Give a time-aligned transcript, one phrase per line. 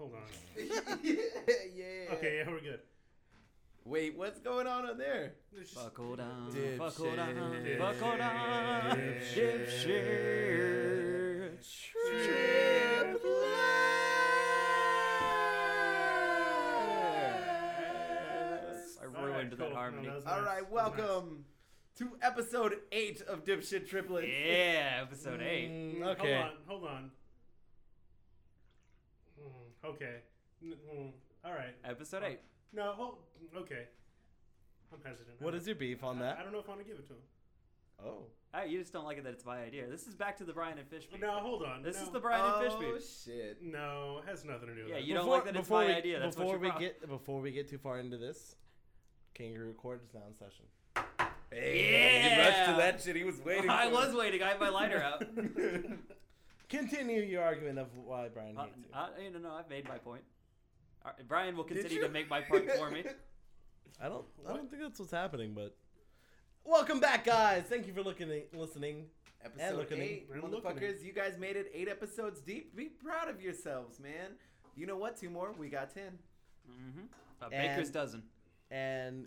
[0.00, 0.20] hold on.
[1.04, 2.12] yeah.
[2.14, 2.80] Okay, yeah, we're good.
[3.84, 5.34] Wait, what's going on on there?
[5.54, 6.78] Let's just- Buckle down, Dipshit.
[6.78, 7.78] buckle down, Dipshit.
[7.78, 9.68] buckle down, Dipshit.
[11.60, 12.60] dipshit.
[19.00, 19.74] I ruined right, that cool.
[19.74, 20.08] harmony.
[20.08, 20.44] No, that nice.
[20.44, 20.98] right, That was nice.
[20.98, 21.44] welcome
[21.98, 24.28] to episode eight of Dipshit Triplets.
[24.28, 25.70] Yeah, episode eight.
[25.70, 26.34] Mm, okay.
[26.34, 27.10] Hold on, hold on.
[29.84, 30.16] Okay.
[30.62, 31.10] N- mm,
[31.44, 31.74] all right.
[31.84, 32.40] Episode eight.
[32.72, 33.16] No, hold.
[33.56, 33.84] Okay.
[34.92, 35.40] I'm hesitant.
[35.40, 37.06] What is your beef on I, I don't know if I want to give it
[37.08, 37.20] to him.
[38.04, 38.24] Oh.
[38.52, 39.86] Oh, you just don't like it that it's my idea.
[39.88, 41.20] This is back to the Brian and Fish beef.
[41.20, 41.82] No, hold on.
[41.82, 42.02] This no.
[42.02, 43.04] is the Brian and Fish Oh beef.
[43.24, 43.62] shit.
[43.62, 45.04] No, it has nothing to do with Yeah, that.
[45.04, 46.18] you don't like that it's my we, idea.
[46.18, 48.56] That's what before your we problem- get before we get too far into this,
[49.34, 50.64] Kangaroo Court is now in session.
[51.52, 52.76] Hey, he rushed to Yeah.
[52.78, 53.16] that shit.
[53.16, 53.70] He was waiting.
[53.70, 54.16] I for was it.
[54.16, 54.42] waiting.
[54.42, 55.24] I had my lighter out.
[56.70, 58.84] Continue your argument of why Brian Uh, hates you.
[58.94, 60.22] uh, no, no, I've made my point.
[61.04, 63.04] All right, Brian will continue to make my point for me.
[64.00, 64.24] I don't.
[64.48, 65.76] I don't think that's what's happening, but
[66.64, 67.64] welcome back, guys.
[67.68, 69.06] Thank you for looking, listening.
[69.44, 70.34] Episode looking eight, in.
[70.42, 71.02] And looking motherfuckers.
[71.02, 72.76] You guys made it eight episodes deep.
[72.76, 74.32] Be proud of yourselves, man.
[74.76, 75.16] You know what?
[75.16, 75.52] Two more.
[75.52, 76.18] We got ten.
[76.70, 77.44] Mm-hmm.
[77.46, 78.22] A baker's And- dozen.
[78.70, 79.26] And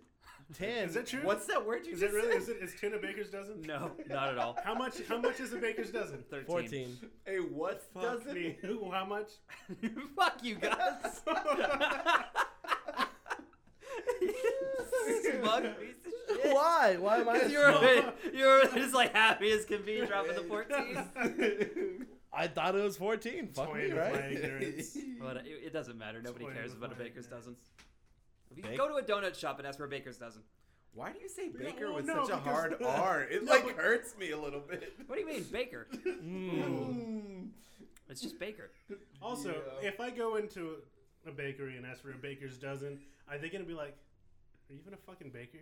[0.54, 0.88] ten.
[0.90, 1.22] Is that true?
[1.24, 2.32] What's that word you Is just it really?
[2.34, 2.42] said?
[2.42, 2.58] Is it?
[2.62, 3.62] Is ten a baker's dozen?
[3.62, 4.58] No, not at all.
[4.64, 5.02] How much?
[5.08, 6.24] How much is a baker's dozen?
[6.30, 6.46] Thirteen.
[6.48, 6.98] Fourteen.
[7.26, 8.58] Hey, what Fuck doesn't me.
[8.92, 9.32] How much?
[10.16, 11.22] Fuck you guys.
[15.44, 16.54] Smug piece of shit.
[16.54, 16.98] Why?
[17.00, 17.44] Why am I?
[17.46, 22.06] You're you're just like happy as can be dropping the fourteen.
[22.32, 23.50] I thought it was fourteen.
[23.50, 24.40] Fuck me, right?
[25.22, 26.22] But it, it doesn't matter.
[26.22, 27.56] Nobody cares about a baker's dozen.
[28.58, 28.58] Ignorance.
[28.58, 30.42] If you Bake- go to a donut shop and ask for a baker's dozen,
[30.96, 33.24] Why do you say Yeah, baker well, with no, such a because- hard R?
[33.24, 34.94] It No, like but- hurts me a little bit.
[35.08, 35.88] what do you mean baker?
[38.10, 38.70] It's just baker.
[39.22, 39.88] Also, Yeah.
[39.90, 40.76] if I go into
[41.26, 43.96] a bakery and ask for a baker's dozen, are they gonna be like,
[44.70, 45.60] "Are you even a fucking baker?"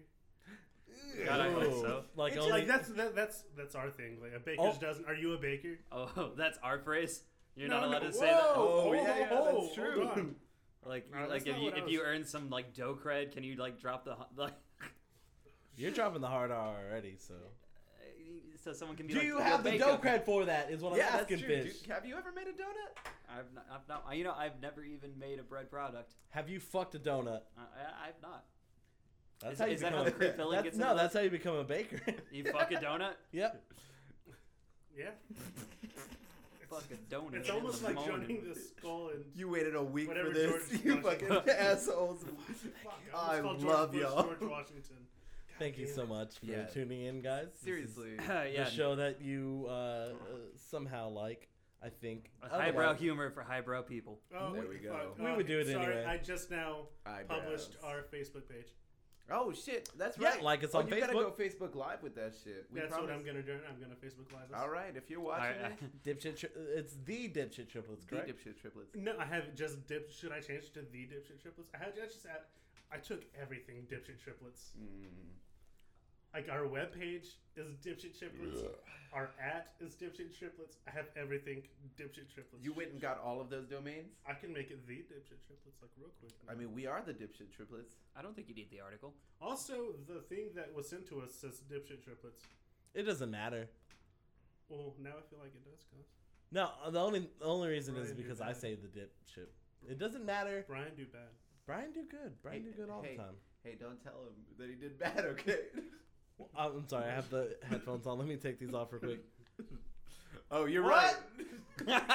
[1.25, 2.03] God, I hope so.
[2.16, 2.51] Like It's only.
[2.51, 4.19] like that's that, that's that's our thing.
[4.22, 4.81] Like a baker's Oh.
[4.81, 5.06] dozen.
[5.06, 5.78] Are you a baker?
[5.91, 7.24] Oh, that's our phrase.
[7.56, 8.41] You're No, not allowed no, to say that.
[8.41, 8.53] whoa.
[8.57, 10.07] Oh, oh yeah, yeah, oh, that's oh, hold true.
[10.09, 10.35] on.
[10.86, 13.56] Like, No, like if you if was- you earn some like dough cred, can you
[13.56, 14.53] like drop the hu- like?
[15.78, 17.34] You're dropping the hard R already, so.
[17.36, 18.03] Uh,
[18.64, 20.69] so someone can be like Do like, you have the dough cred for that?
[20.72, 21.64] Is what yeah, I'm asking, that's true.
[21.64, 21.80] Fish.
[21.80, 22.97] Dude, have you ever made a donut?
[23.30, 26.14] I've not, I've not, you know, I've never even made a bread product.
[26.30, 27.42] Have you fucked a donut?
[27.58, 28.44] Uh, I, I, I've not.
[29.42, 30.96] That's Is- how you is that become how a the cream filling that's, gets No,
[30.96, 32.00] that's how you become a baker.
[32.31, 33.63] You fuck a donut, yep.
[34.98, 35.12] Yeah.
[36.72, 37.36] fuck a donut.
[37.36, 38.28] It's almost like morning.
[38.28, 39.24] joining the skull and.
[39.36, 42.24] You waited a week Whatever for this, George you Washington- fucking assholes.
[42.84, 44.24] Fuck, I almost called love George Bush y'all.
[44.24, 44.96] George Washington.
[44.98, 46.10] God Thank you damn so it.
[46.10, 46.66] much for Yeah.
[46.66, 47.46] tuning in, guys.
[47.46, 47.64] This is
[47.96, 48.12] Seriously.
[48.18, 50.10] yeah, the show that you uh, uh,
[50.70, 51.48] somehow like.
[51.84, 52.30] I think.
[52.44, 54.20] highbrow Otherwise- humor for highbrow people.
[54.38, 54.92] Oh, There we go.
[55.18, 55.26] fuck.
[55.26, 56.06] We would do it sorry, anyway.
[56.06, 56.84] I just now
[57.28, 58.68] published our Facebook page.
[59.34, 60.44] Oh shit, that's Yeah, right.
[60.44, 61.72] like it's oh, on you gotta go Facebook.
[61.72, 62.66] Facebook Live with that shit.
[62.72, 63.16] We That's what promise.
[63.18, 63.53] I'm gonna do.
[63.69, 64.50] I'm gonna Facebook Live.
[64.50, 64.58] this.
[64.59, 66.38] All right, if you're watching I, it, Dipshit.
[66.38, 68.30] Tri- it's the dipshit triplets, the correct?
[68.30, 68.96] dipshit triplets.
[68.96, 70.12] No, I have just dip.
[70.12, 71.72] Should I change to the dipshit triplets?
[71.74, 72.42] I had I just add,
[72.92, 74.72] I took everything dipshit triplets.
[74.80, 75.08] Mm.
[76.34, 78.64] Like our webpage is dipshit triplets.
[79.14, 80.78] Our at is dipshit triplets.
[80.88, 81.64] I have everything
[82.00, 82.64] dipshit triplets.
[82.64, 84.14] You went and got all of those domains.
[84.25, 86.31] I can make it the dipshit triplets like real quick.
[86.50, 87.96] I mean, we are the dipshit triplets.
[88.16, 89.14] I don't think you need the article.
[89.42, 92.44] also the thing that was sent to us says dipshit triplets.
[92.94, 93.68] It doesn't matter.
[94.69, 96.06] Well, now I feel like it does, cause
[96.52, 99.48] No, the only the only reason is Brian do because I say the dipshit.
[99.90, 100.63] It doesn't matter.
[100.68, 101.31] Brian do bad.
[101.66, 102.42] Brian do good.
[102.42, 103.18] Brian Hey, do good all hey.
[103.18, 103.36] the time.
[103.63, 105.59] Hey, don't tell him that he did bad, okay?
[106.56, 108.18] Well, I'm sorry, I have the headphones on.
[108.19, 109.19] Let me take these off real quick.
[110.52, 111.19] oh, you're What?
[111.88, 112.02] right.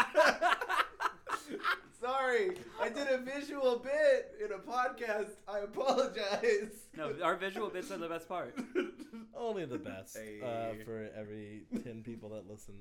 [2.00, 2.50] Sorry,
[2.80, 5.30] I did a visual bit in a podcast.
[5.48, 6.68] I apologize.
[6.96, 8.54] No, our visual bits are the best part.
[9.36, 12.74] Only the best uh, for every 10 people that listen.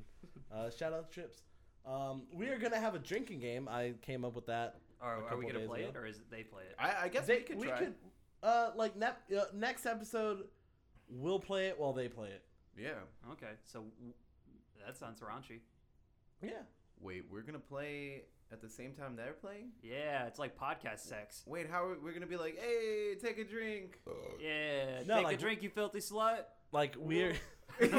[0.53, 1.44] Uh, shout out Trips.
[1.85, 3.67] Um, we are going to have a drinking game.
[3.69, 4.75] I came up with that.
[5.02, 5.91] Are, A are we gonna play ago.
[5.93, 6.75] it or is it they play it?
[6.79, 7.87] I, I guess They- we could try.
[8.43, 10.46] uh, like, ne- uh, next episode,
[11.09, 12.43] we'll play it while they play it.
[12.78, 12.99] Yeah.
[13.31, 14.13] Okay, so w-
[14.85, 15.59] that sounds raunchy.
[16.41, 16.63] Yeah.
[17.02, 19.69] Wait, we're gonna play at the same time they're playing?
[19.81, 21.43] Yeah, it's like podcast sex.
[21.47, 23.99] Wait, how are we, we're gonna be like, hey, take a drink?
[24.40, 26.43] Yeah, No, take like- a drink, you filthy slut.
[26.72, 27.34] Like, we're.
[27.79, 27.91] this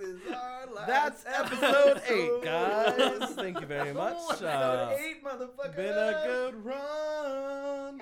[0.00, 3.30] is our last That's episode 8, guys.
[3.34, 4.16] Thank you very much.
[4.30, 5.76] episode Uh, eight, motherfucker.
[5.76, 8.00] been a good run.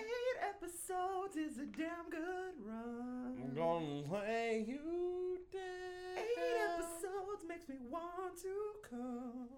[0.67, 3.37] Eight episodes is a damn good run.
[3.41, 5.63] I'm gonna lay you down.
[6.19, 9.49] Eight episodes makes me want to come.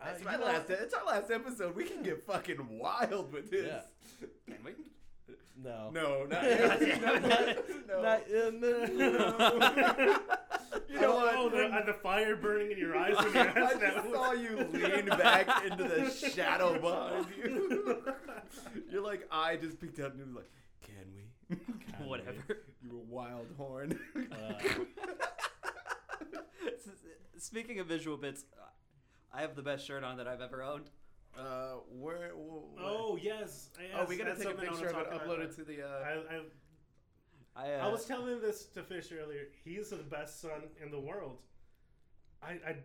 [0.00, 0.68] I It's uh, my last.
[0.68, 0.78] what?
[0.80, 1.74] It's our last episode.
[1.76, 3.66] We can get fucking wild with this.
[3.66, 4.26] Yeah.
[4.54, 4.72] Can we?
[5.62, 5.90] No.
[5.92, 6.80] No, not God
[7.88, 10.18] no, Not, uh, no.
[10.88, 11.34] You know what?
[11.36, 13.94] Oh, the, and the fire burning in your eyes when you I asked that.
[13.96, 18.02] just saw you lean back into the shadow behind you.
[18.90, 20.50] Your like eye just peeked out and you was like,
[20.82, 21.56] "Can we?"
[21.92, 22.44] God, Whatever.
[22.82, 23.98] You were wild horn.
[24.30, 24.54] Uh,
[27.38, 28.44] Speaking of visual bits,
[29.32, 30.90] I have the best shirt on that I've ever owned.
[31.38, 32.30] Uh, where?
[32.30, 33.90] wh- Oh yes, yes.
[33.98, 35.82] oh, we gotta that's take a picture of it, talk upload it to the.
[35.82, 35.88] Uh,
[37.56, 39.48] I, I, I, uh, I was telling this to Fish earlier.
[39.64, 41.38] He's the best son in the world.
[42.42, 42.76] I, I,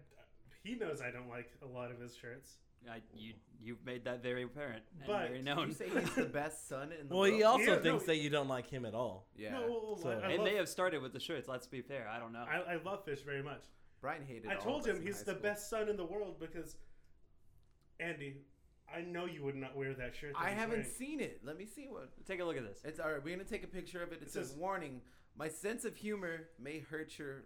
[0.64, 2.54] he knows I don't like a lot of his shirts.
[2.90, 5.68] I, you, you've made that very apparent and But- very known.
[5.68, 7.32] you say he's the best son in the well, world?
[7.32, 9.28] Well, he also Yeah, thinks he- that you don't like him at all.
[9.36, 9.52] yeah.
[9.52, 11.48] No, So- I, I it love, may have started with the shirts.
[11.48, 12.08] Let's be fair.
[12.08, 12.44] I don't know.
[12.50, 13.62] I, I love Fish very much.
[14.00, 14.50] Brian hated.
[14.50, 15.44] I told of him he's the school.
[15.44, 16.76] best son in the world because,
[18.02, 18.38] Andy,
[18.94, 20.34] I know you would not wear that shirt.
[20.34, 20.86] That I haven't wearing.
[20.98, 21.42] seen it.
[21.44, 22.10] Let me see what.
[22.26, 22.80] Take a look at this.
[22.84, 23.24] It's all right.
[23.24, 24.16] We're gonna take a picture of it.
[24.22, 25.02] It, It says, says- "Warning:
[25.38, 27.44] My sense of humor may hurt your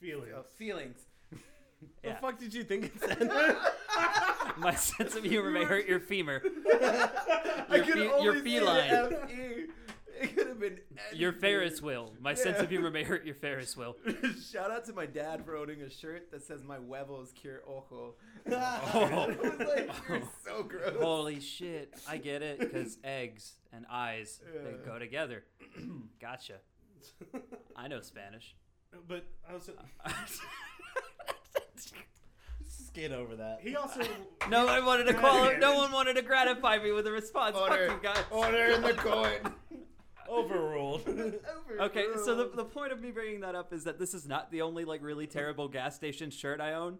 [0.00, 0.32] feelings.
[0.34, 0.98] uh, feelings."
[2.02, 3.30] The fuck did you think it said?
[4.58, 6.42] My sense of humor may hurt your femur.
[6.72, 9.68] I Your fe- only your say the feline.
[10.58, 10.66] F-E.
[10.66, 11.40] It could have been Your anything.
[11.40, 12.14] Ferris wheel.
[12.20, 13.96] My sense of humor may hurt your Ferris wheel.
[14.52, 18.14] Shout out to my dad for owning a shirt that says "My huevos cure ojo."
[18.50, 18.52] Oh.
[18.54, 21.94] I was like, "You're so gross." Holy shit.
[22.08, 22.58] I get it.
[22.60, 25.44] Because eggs and eyes, they go together.
[26.20, 26.54] Gotcha.
[27.76, 28.54] I know Spanish.
[29.06, 29.70] but I was.
[32.64, 33.60] Just get over that.
[33.62, 34.00] He also.
[34.50, 35.58] no one wanted to call it.
[35.60, 37.56] No one wanted to gratify me with a response.
[37.56, 38.24] Order, Fuck you guys.
[38.30, 39.54] order in the coin.
[40.28, 41.02] Overruled.
[41.80, 44.50] Okay, so the, the point of me bringing that up is that this is not
[44.50, 46.98] the only like really terrible gas station shirt I own.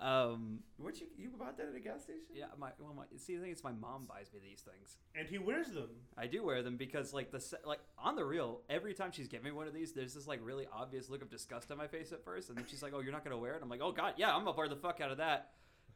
[0.00, 2.22] Um, what you you bought that at a gas station?
[2.32, 4.96] yeah, my well, my see, the thing is, my mom buys me these things.
[5.16, 5.88] and he wears them.
[6.16, 9.46] I do wear them because like the like on the real, every time she's giving
[9.46, 12.12] me one of these, there's this like really obvious look of disgust on my face
[12.12, 13.90] at first, and then she's like, "Oh, you're not gonna wear it?" I'm like, "Oh
[13.90, 15.50] God, yeah, I'm gonna wear the fuck out of that,"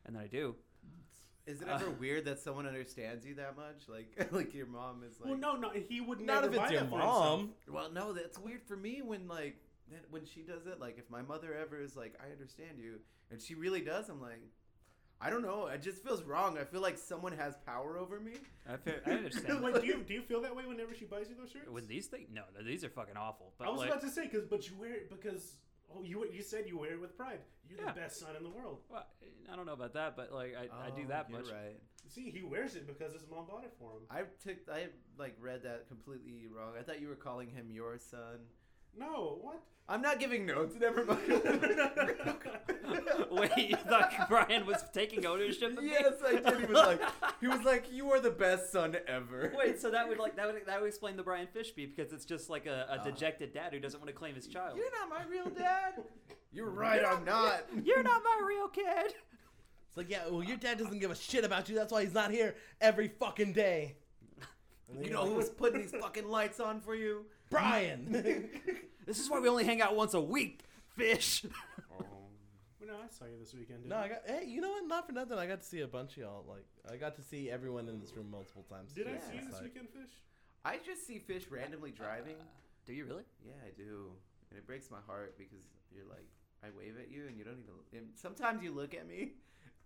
[0.04, 0.56] and then I do.
[1.46, 3.88] Is it Uh, ever weird that someone understands you that much?
[3.88, 5.30] Like, like your mom is like.
[5.30, 7.52] well, no, no, he would Not never if buy it's your that mom.
[7.68, 9.56] Well, no, that's weird for me when like
[10.10, 10.80] when she does it.
[10.80, 13.00] Like, if my mother ever is like, "I understand you,"
[13.30, 14.40] and she really does, I'm like,
[15.20, 15.66] I don't know.
[15.66, 16.58] It just feels wrong.
[16.58, 18.32] I feel like someone has power over me.
[18.68, 19.60] I, feel, I understand.
[19.62, 21.68] like, do you do you feel that way whenever she buys you those shirts?
[21.70, 23.52] With these things, no, these are fucking awful.
[23.58, 25.56] But I was like, about to say, because but you wear it because
[25.96, 27.40] oh you you said you wear it with pride.
[27.68, 27.92] You're Yeah.
[27.92, 28.78] the best son in the world.
[28.90, 29.06] well,
[29.50, 31.50] I don't know about that, but like, I, I do Oh, that you're much.
[31.50, 31.80] Right.
[32.08, 34.02] See, he wears it because his mom bought it for him.
[34.10, 34.58] I took.
[34.70, 36.72] I like read that completely wrong.
[36.78, 38.40] I thought you were calling him your son.
[38.98, 39.60] No, what?
[39.88, 40.76] I'm not giving notes.
[40.80, 41.20] Never mind.
[43.30, 45.90] Wait, you thought Brian was taking ownership of me?
[45.90, 46.60] yes, I did.
[46.60, 47.00] He was like,
[47.40, 49.52] he was like, you are the best son ever.
[49.58, 52.12] Wait, so that would like that would that would explain the Brian Fish beef because
[52.12, 53.04] it's just like a, a Uh.
[53.04, 54.76] dejected dad who doesn't want to claim his child.
[54.76, 55.94] You're not my real dad.
[56.52, 57.02] You're right.
[57.04, 57.64] I'm not.
[57.84, 59.14] You're not my real kid.
[59.88, 61.74] It's like, yeah, well, your dad doesn't give a shit about you.
[61.74, 63.96] That's why he's not here every fucking day.
[65.00, 67.24] You know like, who was putting these fucking lights on for you?
[67.52, 68.48] Brian.
[69.06, 70.60] This is why we only hang out once a week.
[70.96, 71.44] Fish.
[71.92, 72.04] Oh.
[72.80, 73.82] Well, no, I saw you this weekend.
[73.84, 74.22] Didn't no, I I got.
[74.26, 74.86] Hey, you know what?
[74.88, 75.38] Not for nothing.
[75.38, 76.44] I got to see a bunch of y'all.
[76.48, 78.92] Like, I got to see everyone in this room multiple times.
[78.92, 79.18] Did I Yeah.
[79.20, 80.10] see you It's this like- weekend, Fish?
[80.64, 82.34] I just see fish randomly uh, driving.
[82.86, 83.22] Do you really?
[83.46, 84.10] Yeah, I do,
[84.50, 86.26] and it breaks my heart because you're like,
[86.64, 87.74] I wave at you and you don't even.
[88.00, 89.32] And sometimes you look at me,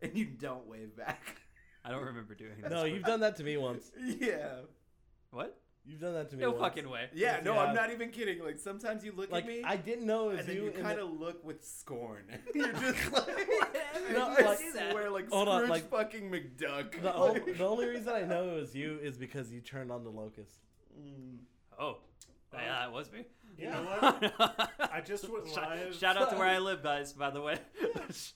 [0.02, 1.37] and you don't wave back.
[1.85, 2.70] I don't remember doing that.
[2.70, 3.90] No, you've done that to me once.
[3.99, 4.61] yeah.
[5.30, 5.58] What?
[5.88, 6.43] You've done that to me.
[6.43, 6.61] No once.
[6.62, 7.09] fucking way.
[7.14, 7.35] Yeah.
[7.37, 8.43] Yes, No, you I'm not even kidding.
[8.43, 9.62] Like sometimes you look Like at me.
[9.64, 10.62] I didn't know it was and then you.
[10.64, 12.25] you and kind the- of look with scorn.
[12.55, 13.49] You're just like,
[14.12, 17.00] No, I like- swear, like Hold on, like- fucking McDuck.
[17.02, 20.02] the, o- the only reason I know it was you is because you turned on
[20.02, 20.57] the locust.
[21.00, 21.38] Mm.
[21.78, 21.99] Oh.
[22.52, 23.25] Yeah, it was me.
[23.59, 24.71] You know what?
[24.93, 25.95] I just went Shout- live.
[25.95, 27.12] Shout out to where I live, guys.
[27.12, 27.59] By the way.
[27.83, 28.35] I just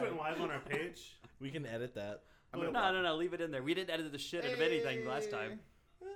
[0.00, 1.18] went live on our page.
[1.40, 2.22] We can edit that.
[2.54, 3.14] I'm no, no, no.
[3.16, 3.62] Leave it in there.
[3.62, 5.60] We didn't edit the shit out of anything last time.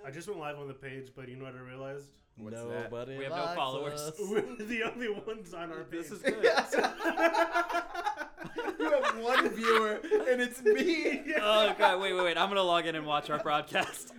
[0.06, 2.06] I just went live on the page, but you know what I realized?
[2.36, 2.92] What's that?
[3.08, 4.00] We have no followers.
[4.00, 4.14] us.
[4.20, 6.02] We're the only ones on our page.
[6.02, 6.34] This is good.
[8.78, 11.34] you have one viewer, and it's me.
[11.40, 12.38] oh god, wait, wait, wait.
[12.38, 14.12] I'm gonna log in and watch our broadcast.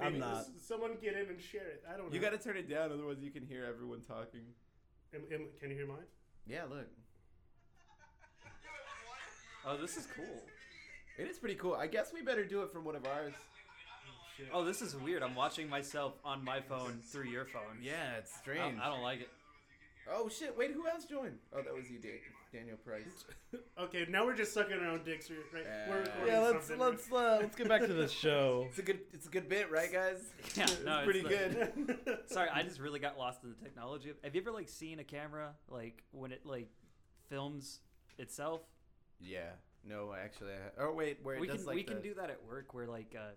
[0.00, 0.46] I'm Maybe not.
[0.64, 1.82] Someone get in and share it.
[1.92, 2.14] I don't know.
[2.14, 4.42] You gotta turn it down, otherwise you can hear everyone talking.
[5.12, 6.06] Am- am- can you hear mine?
[6.46, 6.86] Yeah, look.
[9.66, 10.44] Oh, this is cool.
[11.18, 11.74] It is pretty cool.
[11.74, 13.34] I guess we better do it from one of ours.
[14.40, 14.48] Shit.
[14.52, 15.22] Oh, this is weird.
[15.22, 17.78] I'm watching myself on my phone through your phone.
[17.82, 18.78] Yeah, it's I, strange.
[18.82, 19.28] I don't like it.
[20.12, 20.56] Oh shit!
[20.56, 21.38] Wait, who else joined?
[21.54, 22.12] Oh, that was you, Dan-
[22.52, 23.24] Daniel Price.
[23.78, 25.30] Okay, now we're just sucking our own dicks.
[25.30, 25.64] Right?
[25.64, 25.88] Yeah.
[25.90, 26.78] We're recording Yeah, let's something.
[26.86, 28.66] let's uh, let's get back to the show.
[28.70, 30.18] It's a good, it's a good bit, right, guys?
[30.56, 32.18] Yeah, it's no, it's pretty the- good.
[32.26, 34.12] Sorry, I just really got lost in the technology.
[34.22, 36.68] Have you ever like seen a camera like when it like
[37.28, 37.80] films
[38.18, 38.60] itself?
[39.20, 39.50] Yeah.
[39.84, 42.02] No, actually, I ha- oh wait, where it we does can like we the, can
[42.02, 43.30] do that at work where like uh,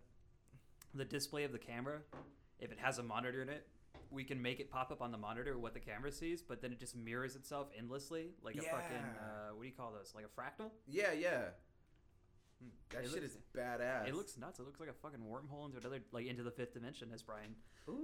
[0.94, 2.00] the display of the camera,
[2.60, 3.68] if it has a monitor in it,
[4.12, 6.72] we can make it pop up on the monitor what the camera sees, but then
[6.72, 10.14] it just mirrors itself endlessly like a fucking uh, what do you call those?
[10.16, 10.70] Like a fractal?
[10.88, 11.46] Yeah, yeah.
[12.62, 12.70] Hmm.
[12.92, 14.08] That It shit looks- is badass.
[14.08, 14.60] It looks nuts.
[14.60, 17.56] It looks like a fucking wormhole into another like into the fifth dimension, as Brian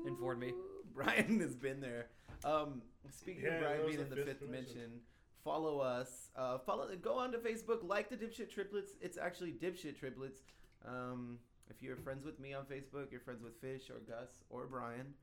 [0.05, 0.51] informed me.
[0.93, 2.07] Brian has been there.
[2.43, 2.81] Um,
[3.11, 4.99] speaking Yeah, of Brian being in the the fifth fifth dimension, dimension.
[5.43, 6.31] follow us.
[6.35, 6.89] Uh, follow.
[6.99, 7.87] Go on to Facebook.
[7.87, 8.93] Like the Dipshit Triplets.
[8.99, 10.41] It's actually Dipshit Triplets.
[10.87, 11.37] Um,
[11.69, 15.13] if you're friends with me on Facebook, you're friends with Fish or Gus or Brian.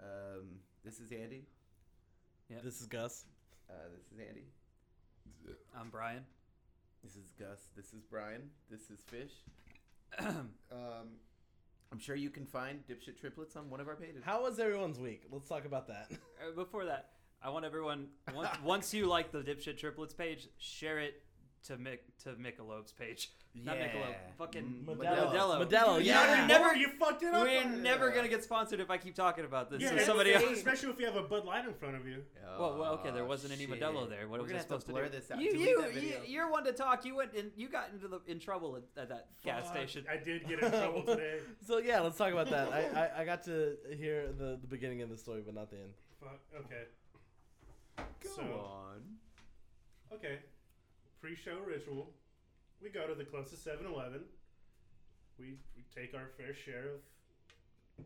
[0.00, 0.46] Um,
[0.84, 1.44] this is Andy.
[2.48, 2.58] Yeah.
[2.62, 3.24] This is Gus.
[3.68, 4.44] Uh, this is Andy.
[5.78, 6.24] I'm Brian.
[7.02, 7.68] This is Gus.
[7.76, 8.42] This is Brian.
[8.70, 9.32] This is Fish.
[10.70, 11.08] Um,
[11.90, 14.22] I'm sure you can find Dipshit Triplets on one of our pages.
[14.24, 15.24] How was everyone's week?
[15.30, 16.10] Let's talk about that.
[16.10, 17.10] Uh, Before that,
[17.42, 21.22] I want everyone once, once you like the dipshit triplets page, share it
[21.66, 23.30] to Mick to Michelob's page.
[23.54, 25.30] Not Michelob, fucking Modelo.
[25.30, 25.68] Modelo.
[25.68, 26.24] Modelo, You yeah.
[26.24, 27.42] never- oh, never- you fucked it up.
[27.46, 29.82] We're never gonna get sponsored if I keep talking about this.
[29.82, 30.44] Yeah, so somebody else.
[30.44, 32.24] especially if you have a Bud Light in front of you.
[32.46, 33.78] Oh, well, well, okay, there Oh, wasn't any shit.
[33.80, 34.26] Modelo there.
[34.26, 35.08] What We're was I supposed to to do?
[35.10, 35.40] this out.
[35.40, 37.04] You, you, you, you're one to talk.
[37.04, 40.04] You went and You got into the in trouble at, at that gas station.
[40.10, 41.40] I did get in trouble today.
[41.66, 42.72] so yeah, let's talk about that.
[42.72, 42.80] I,
[43.18, 45.92] I, I got to hear the, the beginning of the story, but not the end.
[46.20, 46.40] Fuck.
[46.64, 46.84] Okay.
[48.22, 49.02] Go So- on.
[50.14, 50.38] Okay.
[51.22, 52.10] Pre-show ritual.
[52.82, 54.22] We go to the closest 7-Eleven.
[55.38, 58.04] We, we take our fair share of.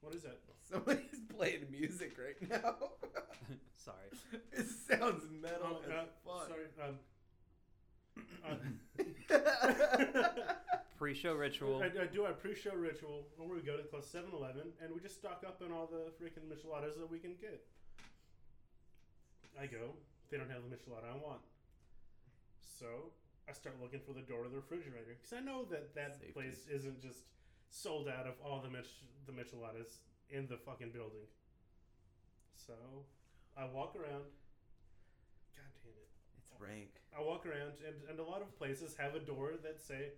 [0.00, 0.40] What is that?
[0.68, 2.74] Somebody's playing music right now.
[3.76, 4.10] Sorry.
[4.52, 6.48] it sounds metal Oh, uh, as fuck.
[6.48, 6.66] sorry.
[6.82, 6.98] Um,
[8.44, 10.28] uh,
[10.98, 11.80] Pre-show ritual.
[11.80, 15.00] I, I do our pre-show ritual where we go to the close 7-Eleven and we
[15.00, 17.64] just stock up on all the freaking micheladas that we can get.
[19.60, 19.94] I go.
[20.30, 21.42] They don't have the michelada I want.
[22.78, 23.12] So
[23.48, 26.32] I start looking for the door to the refrigerator because I know that that Safety.
[26.32, 27.20] place isn't just
[27.70, 29.98] sold out of all the mich- the micheladas
[30.30, 31.26] in the fucking building.
[32.54, 32.74] So
[33.56, 34.24] I walk around.
[35.54, 36.08] God damn it.
[36.38, 36.90] It's rank.
[37.16, 40.12] I walk around, and, and a lot of places have a door that say,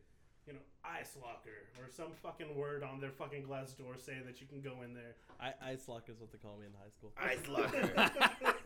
[0.46, 4.40] you know, ice locker or some fucking word on their fucking glass door say that
[4.40, 5.16] you can go in there.
[5.40, 7.12] I, ice locker is what they call me in high school.
[7.18, 8.54] Ice locker.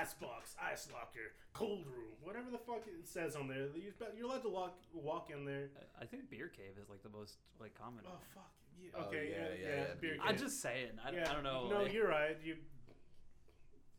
[0.00, 3.68] ice box, ice locker, cold room, whatever the fuck it says on there.
[3.76, 5.68] You're, you're allowed to walk walk in there.
[6.00, 8.04] I think beer cave is like the most like common.
[8.06, 8.50] Oh fuck.
[8.82, 9.28] Yeah, Oh, okay.
[9.30, 10.98] yeah, yeah, yeah, yeah, yeah, beer beer I'm just saying.
[11.04, 11.68] I, Yeah, I don't know.
[11.68, 12.36] No, like- you're right.
[12.42, 12.56] You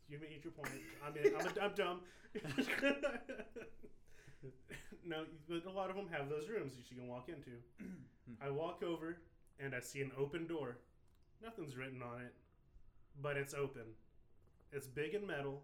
[0.10, 0.70] you made your point.
[1.06, 2.02] I mean, I'm, a, I'm dumb.
[5.06, 7.52] no, but a lot of them have those rooms that you can walk into.
[8.46, 9.18] I walk over
[9.60, 10.78] and I see an open door.
[11.44, 12.34] Nothing's written on it,
[13.22, 13.84] but it's open.
[14.72, 15.62] It's big and metal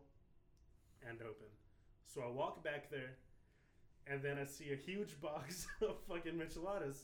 [1.08, 1.48] and open.
[2.06, 3.18] So I walk back there,
[4.08, 6.98] and then I see a huge box of fucking micheladas.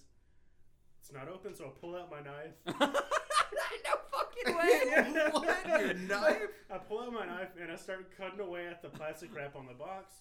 [1.01, 2.55] It's not open, so I pull out my knife.
[2.65, 5.29] no fucking way.
[5.31, 5.67] what?
[5.81, 6.41] Your knife?
[6.71, 9.67] I pull out my knife and I start cutting away at the plastic wrap on
[9.67, 10.13] the box.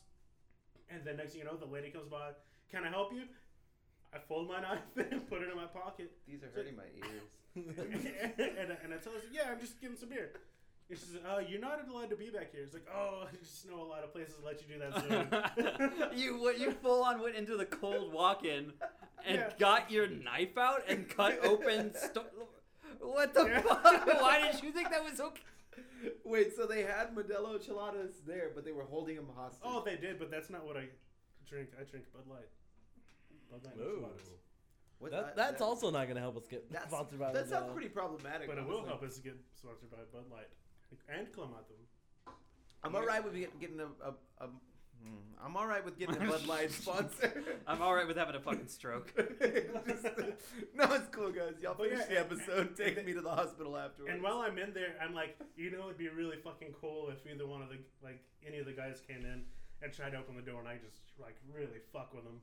[0.91, 2.33] And then next thing you know, the lady comes by.
[2.71, 3.23] Can I help you?
[4.13, 6.13] I fold my knife and put it in my pocket.
[6.29, 7.23] These are hurting my ears.
[7.57, 10.33] and, I- and I tell her, yeah, I'm just getting some beer.
[10.91, 12.63] And she says, uh, you're not allowed to be back here.
[12.63, 16.37] It's like, oh, I just know a lot of places let you do that you
[16.39, 16.59] what?
[16.59, 18.73] You full on went into the cold walk-in
[19.25, 19.51] and Yeah.
[19.59, 21.95] got your knife out and cut open.
[21.95, 22.25] Sto-
[23.01, 23.61] what the Yeah.
[23.63, 24.07] fuck?
[24.21, 25.43] Why did you think that was okay?
[26.25, 29.63] Wait, so they had Modelo Cheladas there, but they were holding them hostage.
[29.65, 30.89] oh, they did, but that's not what I
[31.49, 31.71] drink.
[31.81, 32.49] I drink Bud Light.
[33.51, 34.03] Bud Light Ooh.
[34.03, 34.29] micheladas.
[34.99, 37.33] What- That, I- that's that- also not going to help us get That's, sponsored by
[37.33, 38.47] that sounds pretty problematic.
[38.49, 40.49] But it will help us get sponsored by Bud Light
[41.09, 41.77] and Clamato.
[42.83, 43.85] I'm alright with get- getting a.
[43.85, 44.11] a,
[44.41, 47.43] a hmm, I'm alright with getting a Bud Light sponsor.
[47.67, 49.13] I'm all right with having a fucking stroke.
[49.89, 50.05] Just-
[50.75, 51.55] no, it's cool, guys.
[51.63, 52.67] Y'all But finish yeah, the and- episode.
[52.69, 54.13] and- Take and- me to the hospital afterwards.
[54.13, 57.27] And while I'm in there, I'm like, you know, it'd be really fucking cool if
[57.31, 59.43] either one of the like any of the guys came in
[59.83, 62.41] and tried to open the door, and I just like really fuck with them.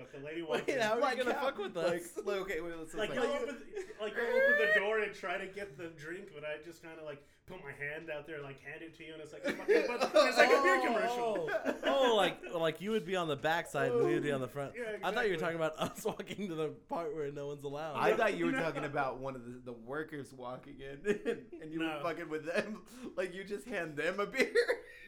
[0.00, 0.82] But the lady walked Wait, in.
[0.82, 2.08] how are you Like going to fuck with like, us?
[2.24, 3.56] like, okay, wait, let's like like, you'll open,
[4.00, 6.98] like you'll open the door and try to get the drink, but I just kind
[6.98, 9.32] of like put my hand out there, and, like hand it to you, and it's
[9.32, 11.50] like a fucking, but it's like a beer commercial.
[11.50, 11.74] Oh,
[12.12, 14.30] oh, like like like you would be on the back side and we would be
[14.32, 14.72] on the front.
[14.76, 17.64] Yeah, I thought you were talking about us walking to the part where no one's
[17.64, 17.96] allowed.
[17.96, 18.60] I thought you were No.
[18.62, 21.18] talking about one of the, the workers walking in,
[21.62, 21.86] and you No.
[21.96, 22.82] were fucking with them.
[23.16, 24.52] Like you just hand them a beer.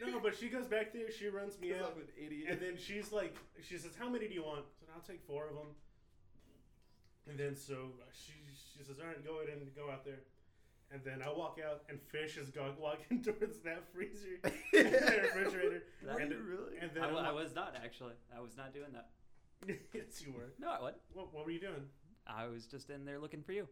[0.05, 1.11] No, but she goes back there.
[1.11, 2.47] She runs me out, I'm an idiot.
[2.51, 5.21] and then she's like, she says, "How many do you want?" I said, "I'll take
[5.25, 5.67] four of them."
[7.29, 8.33] And then so uh, she
[8.77, 10.19] she says, "All right, go ahead and go out there."
[10.91, 14.53] And then I walk out, and Fish is go- walking towards that freezer, that
[15.35, 15.83] refrigerator.
[16.05, 16.77] That- and, really?
[16.81, 18.13] and then I, I'm like- was not actually.
[18.35, 19.09] I was not doing that.
[19.93, 20.51] yes, you were.
[20.59, 21.01] No, I wasn't.
[21.13, 21.85] What, what were you doing?
[22.27, 23.67] I was just in there looking for you.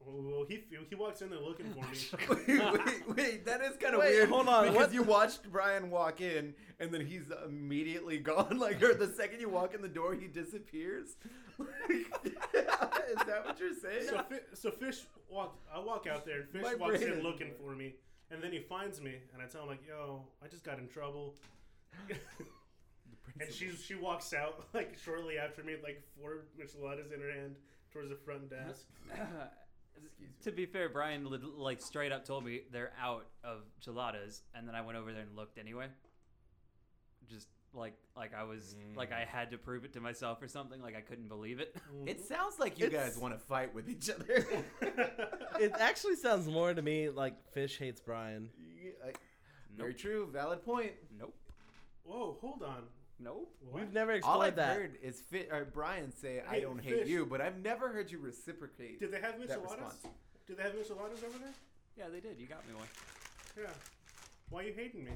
[0.00, 2.46] Well, he he walks in there looking for me.
[2.48, 4.28] wait, wait, wait, that is kind of Wait, weird.
[4.28, 8.58] hold on, because what- you watched Brian walk in, and then he's immediately gone.
[8.58, 11.16] Like, or the second you walk in the door, he disappears.
[11.90, 12.06] is
[13.26, 14.06] that what you're saying?
[14.08, 15.56] So, fi- so Fish walk.
[15.74, 17.94] I walk out there, and Fish My walks brain in is- looking for me,
[18.30, 20.86] and then he finds me, and I tell him like, "Yo, I just got in
[20.88, 21.34] trouble."
[23.40, 27.56] and she she walks out like shortly after me, like four micheladas in her hand
[27.92, 28.84] towards the front desk.
[30.04, 30.34] Excuse me.
[30.44, 34.74] to be fair, Brian like straight up told me they're out of cheladas, and then
[34.74, 35.86] I went over there and looked anyway.
[37.28, 39.26] Just like like I was like I mm.
[39.26, 40.80] had to prove it to myself or something.
[40.80, 41.76] Like I couldn't believe it.
[41.76, 42.08] Mm-hmm.
[42.08, 44.46] It sounds like you It's- guys want to fight with each other.
[45.60, 48.48] it actually sounds more to me like Fish hates Brian.
[48.82, 49.12] Yeah, I-
[49.76, 50.28] Very true.
[50.32, 50.92] Valid point.
[51.18, 51.34] Nope.
[52.04, 52.84] Whoa, hold on.
[53.18, 53.50] Nope.
[53.70, 53.80] What?
[53.82, 54.76] We've never All I've that.
[54.76, 57.08] heard is fit, or Brian say, "I Hey, don't hate Fish.
[57.08, 59.00] you," but I've never heard you reciprocate.
[59.00, 59.70] Did they have that micheladas?
[59.70, 60.06] response.
[60.46, 61.54] Did they have micheladas over there?
[61.96, 62.38] Yeah, they did.
[62.38, 62.86] You got me one.
[63.58, 63.70] Yeah.
[64.50, 65.12] Why are you hating me?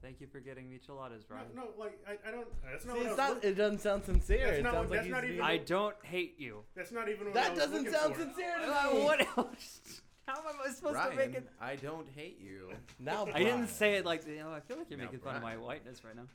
[0.00, 1.46] Thank you for getting me cheladas, No, Brian.
[1.54, 2.48] no, like I, I don't.
[2.64, 4.46] That's not See, what I it's was not, looking- it doesn't sound sincere.
[4.46, 6.64] That's it not sounds what- like that's he's not being- even- I don't hate you.
[6.74, 8.20] That's not even what I That was doesn't looking sound for.
[8.22, 9.04] sincere to Uh, me.
[9.04, 10.00] what else?
[10.26, 11.48] How am I supposed to make Brian, it?
[11.60, 12.72] I don't hate you.
[12.98, 14.50] Now I didn't say it like you know.
[14.52, 15.60] I feel like you're Now, making fun of my Brian.
[15.66, 16.26] whiteness right now.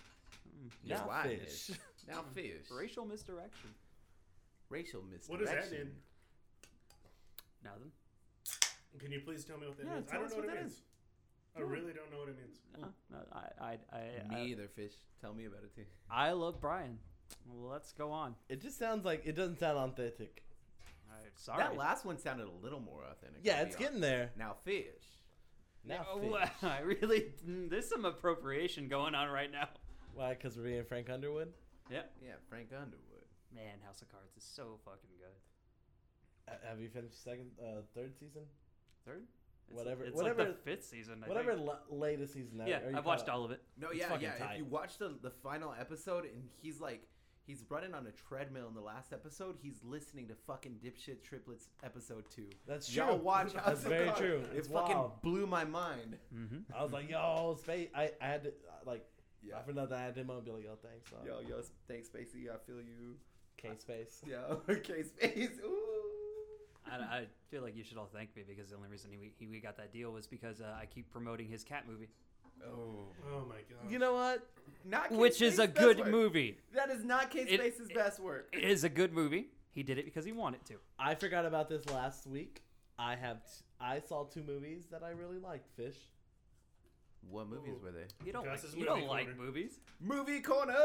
[0.58, 0.70] Mm.
[0.84, 1.68] Your Now whiteness.
[1.68, 1.78] Fish.
[2.08, 2.72] Now fish.
[2.72, 3.70] Racial misdirection.
[4.70, 5.30] Racial misdirection.
[5.30, 5.92] What does that mean?
[7.64, 7.92] Nothing.
[9.00, 10.08] Can you please tell me what that Yeah, means?
[10.12, 10.74] I don't us know what, what it that means.
[10.78, 10.82] is.
[11.58, 12.60] I really don't know what it means.
[12.80, 14.94] No, no, I, I, I, Me I, either, fish.
[15.20, 15.84] Tell me about it too.
[16.10, 16.98] I love Brian.
[17.46, 18.36] Well, let's go on.
[18.48, 20.44] It just sounds like it doesn't sound authentic.
[21.10, 21.58] All right, sorry.
[21.60, 23.42] That last one sounded a little more authentic.
[23.44, 24.32] Yeah, it's be getting there.
[24.38, 24.86] Now fish.
[25.84, 26.50] Now Oh, Fish.
[26.64, 27.34] I really.
[27.46, 29.68] There's some appropriation going on right now.
[30.18, 30.30] Why?
[30.34, 31.54] Because we're being Frank Underwood.
[31.90, 32.02] Yeah.
[32.22, 33.26] Yeah, Frank Underwood.
[33.54, 36.52] Man, House of Cards is so fucking good.
[36.54, 38.42] Uh, Have you finished second, uh, third season?
[39.06, 39.24] Third.
[39.70, 41.24] It's, Whatever- It's whatever- like the fifth season.
[41.24, 41.68] I Whatever think.
[41.68, 42.62] la- latest season.
[42.66, 43.36] Yeah, are you I've watched caught up?
[43.40, 43.62] all of it.
[43.78, 44.52] No, It's yeah, fucking yeah.
[44.54, 47.02] If you watch the the final episode and he's like
[47.46, 51.68] he's running on a treadmill in the last episode, he's listening to fucking dipshit triplets
[51.84, 52.50] episode two.
[52.66, 53.04] That's true.
[53.04, 54.20] Y'all watch House That's of very Cards.
[54.22, 54.42] true.
[54.54, 55.22] It It's fucking wild.
[55.22, 56.18] blew my mind.
[56.34, 56.74] Mm-hmm.
[56.74, 57.90] I was like, yo, space.
[57.94, 58.52] I, I had to uh,
[58.86, 59.06] like.
[59.44, 59.62] Yeah.
[59.62, 61.12] For nothing, I had to and be like, yo, thanks.
[61.12, 62.50] Uh, Yo, yo, thanks, Spacey.
[62.50, 63.16] I feel you.
[63.58, 64.22] K space.
[64.28, 64.38] Yeah,
[64.70, 65.60] okay, Space.
[65.66, 65.74] Ooh.
[66.90, 69.48] I, I feel like you should all thank me because the only reason he, he
[69.48, 72.08] we got that deal was because uh, I keep promoting his cat movie,
[72.66, 73.08] Oh.
[73.32, 73.92] Oh my god.
[73.92, 74.48] You know what?
[74.86, 76.08] Not Kate which is a good work.
[76.08, 76.58] movie.
[76.74, 78.50] That is not Kate It- Space's best work.
[78.54, 79.48] It is a good movie.
[79.72, 80.76] He did it because he wanted to.
[80.98, 82.64] I forgot about this last week.
[82.98, 83.44] I have.
[83.46, 85.68] T- I saw two movies that I really liked.
[85.76, 85.98] Fish.
[87.30, 87.86] What movies Ooh.
[87.86, 88.06] were they?
[88.26, 89.42] You don't Gus's like, you movie don't like corner.
[89.42, 89.80] movies.
[90.00, 90.76] Movie corner.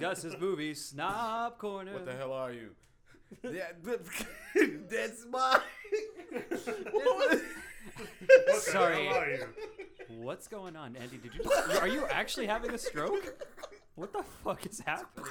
[0.00, 1.92] Gus's movie, Snob Corner.
[1.92, 2.70] What the hell are you?
[3.42, 3.72] yeah,
[4.90, 5.60] that's my.
[6.92, 7.40] What
[8.46, 9.06] the Sorry.
[9.06, 9.46] hell are you?
[10.08, 11.16] What's going on, Andy?
[11.18, 11.42] Did you?
[11.42, 13.34] Just, are you actually having a stroke?
[13.94, 15.26] What the fuck is happening?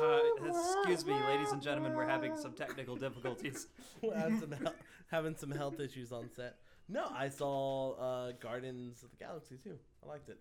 [0.00, 3.66] Uh, excuse me, ladies and gentlemen, we're having some technical difficulties.
[4.02, 4.74] We're having some hel-
[5.10, 6.56] having some health issues on set.
[6.88, 9.78] No, I saw uh, Guardians of the Galaxy too.
[10.04, 10.38] I liked it.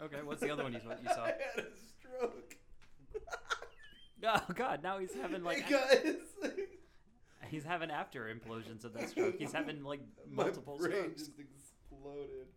[0.00, 1.24] Okay, what's the other one you, you saw?
[1.24, 1.66] I had a
[1.98, 2.56] stroke.
[4.24, 6.16] Oh God, now he's having like hey guys.
[7.50, 9.36] he's having after implosions of that stroke.
[9.38, 11.22] He's having like multiple My brain strokes.
[11.28, 12.48] just exploded.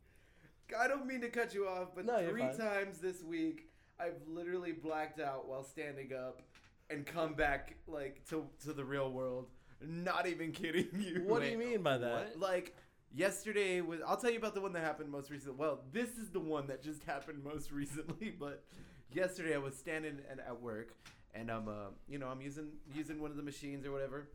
[0.79, 3.69] I don't mean to cut you off, but No, three times this week
[4.01, 6.41] I've literally blacked out while standing up
[6.89, 9.47] and come back like to to the real world.
[9.85, 11.23] Not even kidding you.
[11.25, 12.37] What do you mean by that?
[12.37, 12.39] what?
[12.39, 12.75] Like
[13.13, 15.57] yesterday was I'll tell you about the one that happened most recently.
[15.57, 18.63] Well, this is the one that just happened most recently, but
[19.11, 20.95] yesterday I was standing and at work
[21.33, 24.29] and I'm uh you know, I'm using using one of the machines or whatever.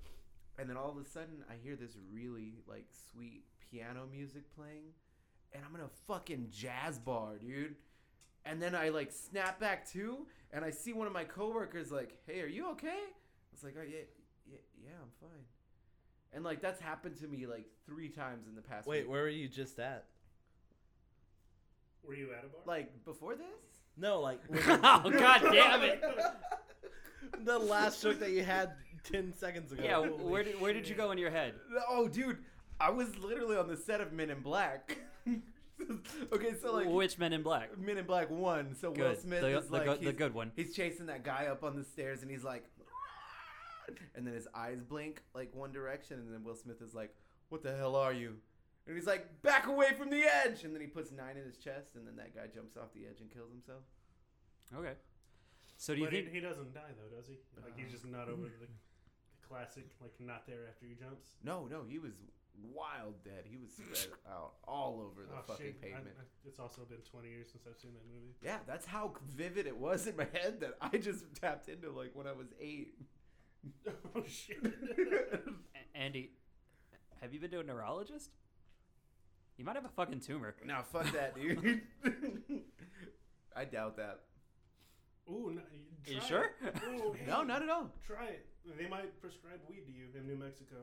[0.58, 4.92] And then all of a sudden I hear this really like sweet piano music playing
[5.52, 7.76] and I'm in a fucking jazz bar, dude.
[8.46, 12.16] And then I like snap back too and I see one of my coworkers like,
[12.26, 13.98] "Hey, are you okay?" I was like, "Oh, yeah,
[14.50, 15.44] yeah, yeah, I'm fine."
[16.32, 18.86] And like that's happened to me like three times in the past.
[18.86, 19.10] Wait, week.
[19.10, 20.06] where were you just at?
[22.06, 22.60] Were you at a bar?
[22.64, 23.46] Like before this?
[23.96, 26.02] No, like oh god damn it!
[27.44, 28.72] the last joke that you had
[29.04, 29.82] ten seconds ago.
[29.84, 31.54] Yeah, Holy where did where did you go in your head?
[31.88, 32.38] Oh, dude,
[32.80, 34.98] I was literally on the set of Men in Black.
[36.32, 37.76] okay, so like Which Men in Black?
[37.78, 38.74] Men in Black One.
[38.74, 40.52] So Will Smith the, is the, like good, the he's- good one.
[40.56, 42.64] He's chasing that guy up on the stairs, and he's like,
[44.14, 47.14] and then his eyes blink like one direction, and then Will Smith is like,
[47.50, 48.36] "What the hell are you?"
[48.86, 51.56] And he's like, "Back away from the edge!" And then he puts nine in his
[51.58, 53.82] chest, and then that guy jumps off the edge and kills himself.
[54.74, 54.94] Okay.
[55.76, 56.28] So do you but think?
[56.28, 57.34] he, he doesn't die though, does he?
[57.62, 61.36] Like he's Uh, just not over the, the classic, like not there after he jumps.
[61.44, 62.12] No, no, he was
[62.72, 63.44] wild dead.
[63.44, 65.82] He was spread out all over the oh fucking shit!
[65.82, 66.16] Pavement.
[66.18, 68.34] I, it's also been 20 years since I've seen that movie.
[68.42, 72.10] Yeah, that's how vivid it was in my head that I just tapped into like
[72.14, 72.94] when I was eight.
[74.16, 74.58] oh shit!
[75.94, 76.30] Andy,
[77.20, 78.30] have you been to a neurologist?
[79.56, 80.54] You might have a fucking tumor.
[80.66, 81.80] No, fuck that, dude.
[83.56, 84.20] I doubt that.
[85.30, 86.50] Ooh, no, Are you sure?
[86.62, 86.76] it.
[86.86, 87.90] Ooh, hey, No, not at all.
[88.06, 88.46] Try it.
[88.78, 90.76] They might prescribe weed to you in New Mexico.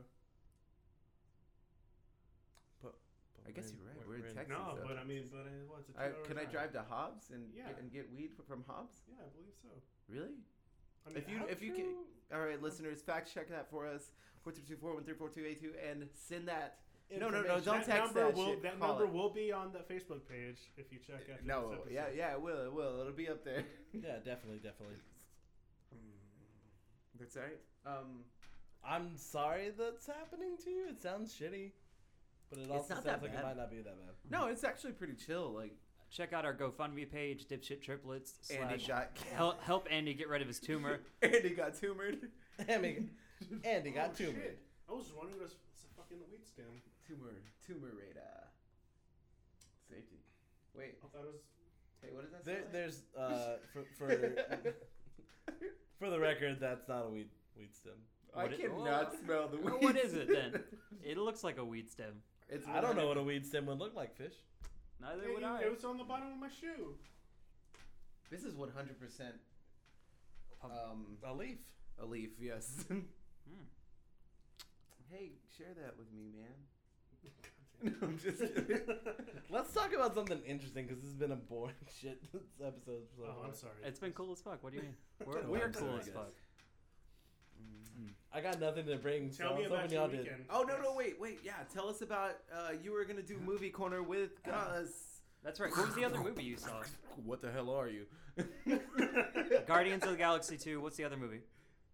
[3.47, 3.97] I guess you're right.
[4.08, 4.56] We're in in- Texas.
[4.58, 4.88] No, though.
[4.88, 7.49] but I mean, but uh, what's a I, two-hour can I drive to Hobbs and
[7.56, 7.67] Yeah.
[7.67, 9.01] get, and get weed from Hobbs?
[9.10, 9.69] Yeah, I believe so.
[10.10, 10.38] Really?
[11.06, 11.95] I mean, If you- if you can-
[12.34, 14.13] All right, listeners, fact check that for us.
[14.43, 16.79] Four two two four one three four two eight two, and send that.
[17.12, 17.65] No, no, no, Information.
[17.65, 18.63] don't that text number that will shit.
[18.63, 19.12] that Call number it.
[19.13, 21.45] will be on the Facebook page if you check out.
[21.45, 21.93] No, this episode.
[21.93, 23.01] yeah, yeah, it will, it will.
[23.01, 23.63] It'll be up there.
[23.93, 24.95] Yeah, definitely, definitely.
[27.19, 27.60] That's right.
[27.86, 28.23] Um,
[28.84, 30.88] I'm sorry that's happening to you.
[30.89, 31.71] It sounds shitty,
[32.54, 33.39] but it It's also not sounds that like bad.
[33.39, 34.13] it might not be that bad.
[34.30, 35.52] no, it's actually pretty chill.
[35.54, 35.74] Like
[36.12, 38.36] Check out our GoFundMe page, dipshit triplets.
[38.52, 41.00] Andy Slash got help, help Andy get rid of his tumor.
[41.24, 42.30] Andy got tumored.
[42.68, 43.10] Andy,
[43.63, 44.36] Andy got Oh, tumored.
[44.36, 44.60] shit.
[44.88, 46.66] I was just wondering what's what's a fucking weed stem.
[47.08, 47.32] Tumor,
[47.66, 48.46] tumor radar.
[49.89, 50.18] Safety.
[50.78, 51.42] Wait, I thought it was.
[52.04, 52.68] hey, what does that There, say?
[52.72, 54.34] there's uh for for
[55.98, 57.94] for the record, that's not a weed weed stem.
[58.36, 59.26] I What it- cannot oh.
[59.26, 59.82] smell the weed.
[59.84, 60.63] what is it then?
[61.04, 62.22] It looks like a weed stem.
[62.49, 64.34] It's I don't know what a weed stem would look like, fish.
[65.01, 65.62] Neither Hey, would you- I.
[65.63, 66.95] It was on the bottom of my shoe.
[68.29, 69.36] This is 100 percent
[70.63, 71.60] um A leaf.
[72.01, 72.32] a leaf.
[72.39, 72.86] Yes.
[73.45, 73.67] Hmm.
[75.12, 76.56] hey, share that with me, man.
[77.84, 78.79] No, I'm just kidding.
[79.49, 82.23] Let's talk about something interesting because this has been a boring shit
[82.65, 83.03] episode.
[83.17, 83.45] So oh, far.
[83.45, 83.73] I'm sorry.
[83.84, 84.63] It's been cool as fuck.
[84.63, 84.95] What do you mean?
[85.25, 86.32] We're, Oh, we're cool as fuck.
[88.36, 89.32] I got nothing to bring.
[89.32, 90.19] So Tell I me about hoping your y'all did.
[90.21, 90.45] weekend.
[90.49, 93.69] Oh no no wait wait yeah tell us about uh you were gonna do movie
[93.69, 95.21] corner with Gus.
[95.43, 95.71] That's right.
[95.75, 96.82] What was the other movie you saw?
[97.25, 98.06] What the hell are you?
[99.67, 100.82] Guardians of the Galaxy 2.
[100.82, 101.41] What's the other movie?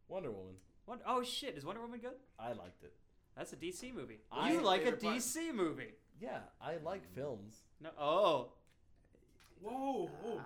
[0.07, 0.53] Wonder Woman.
[0.85, 1.01] What?
[1.05, 1.55] Oh shit!
[1.57, 2.15] Is Wonder Woman good?
[2.39, 2.93] I liked it.
[3.35, 4.19] That's a DC movie.
[4.31, 5.15] I- you like a Favorite part.
[5.17, 5.93] DC movie?
[6.21, 7.57] Yeah, I like films.
[7.81, 7.89] No.
[7.99, 8.47] Oh.
[9.61, 10.09] Whoa!
[10.21, 10.41] whoa.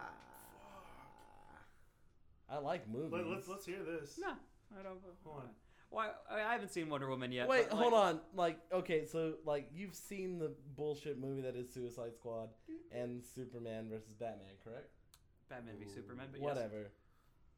[2.49, 3.11] I like movies.
[3.13, 4.19] Let, let's let's hear this.
[4.19, 4.33] No.
[4.79, 4.99] I don't.
[5.23, 5.49] Hold on.
[5.89, 6.09] Why?
[6.29, 7.47] I I haven't seen Wonder Woman yet.
[7.47, 8.19] Wait, but, hold on.
[8.35, 12.49] Like, okay, so like you've seen the bullshit movie that is Suicide Squad
[12.91, 14.89] and Superman versus Batman, correct?
[15.49, 16.49] Batman v Superman, but yes.
[16.49, 16.91] Whatever.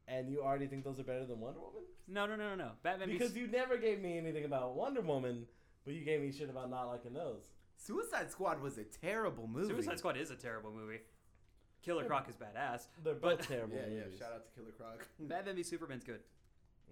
[0.08, 1.82] And you already think those are better than Wonder Woman?
[2.06, 2.70] No, no, no, no, no.
[2.82, 5.46] Batman Because v you never gave me anything about Wonder Woman,
[5.84, 7.42] but you gave me shit about not liking those.
[7.78, 9.68] Suicide Squad was a terrible movie.
[9.72, 11.00] Suicide Squad is a terrible movie.
[11.82, 12.86] Killer Croc is badass.
[13.02, 14.18] They're both But- terrible Yeah yeah.
[14.18, 15.06] Shout out to Killer Croc.
[15.20, 16.20] Batman v Superman's good.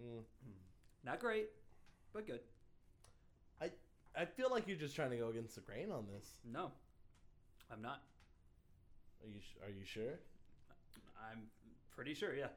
[0.00, 0.22] Mm.
[1.04, 1.48] Not great,
[2.12, 2.40] but good.
[3.60, 3.70] I
[4.16, 6.26] I feel like you're just trying to go against the grain on this.
[6.50, 6.70] No,
[7.70, 8.02] I'm not.
[9.22, 10.18] Are you Are you sure?
[11.30, 11.42] I'm
[11.94, 12.34] pretty sure.
[12.34, 12.48] Yeah.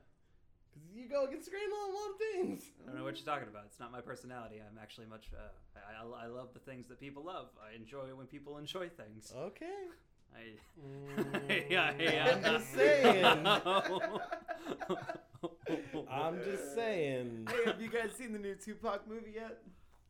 [0.74, 2.72] Because you go against the grain on a lot of things.
[2.82, 3.64] I don't know what you're talking about.
[3.66, 4.58] It's not my personality.
[4.62, 5.32] I'm actually much.
[5.34, 7.48] Uh, I, I, I love the things that people love.
[7.58, 9.34] I enjoy when people enjoy things.
[9.36, 9.90] Okay.
[10.38, 12.36] I, yeah, yeah.
[12.36, 13.46] I'm just saying.
[16.10, 17.48] I'm just saying.
[17.50, 19.60] Hey, have you guys seen the new Tupac movie yet?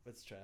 [0.06, 0.40] It's trash.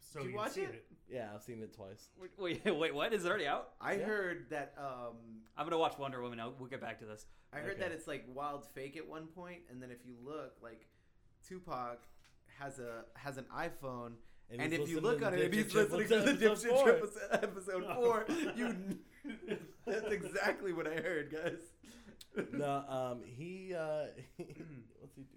[0.00, 0.84] So Did you you've watch seen it?
[1.10, 2.08] Yeah, I've seen it twice.
[2.20, 2.30] Wait,
[2.64, 3.12] wait, wait, what?
[3.12, 3.70] Is it already out?
[3.80, 4.04] I Yeah.
[4.04, 5.16] heard that um
[5.56, 6.40] I'm gonna watch Wonder Woman.
[6.40, 7.26] I'll, we'll get back to this.
[7.52, 7.80] I heard Okay.
[7.80, 10.86] that it's like wild fake at one point, and then if you look, like
[11.46, 11.98] Tupac
[12.58, 14.12] has a has an iPhone,
[14.50, 16.50] and, he's if you listening look to on it, and he's listening to the Dipshit
[16.50, 18.26] episode Triplets episode four,
[18.56, 18.76] you
[19.86, 22.46] that's exactly what I heard, guys.
[22.52, 25.28] no, um, he uh, what's he do?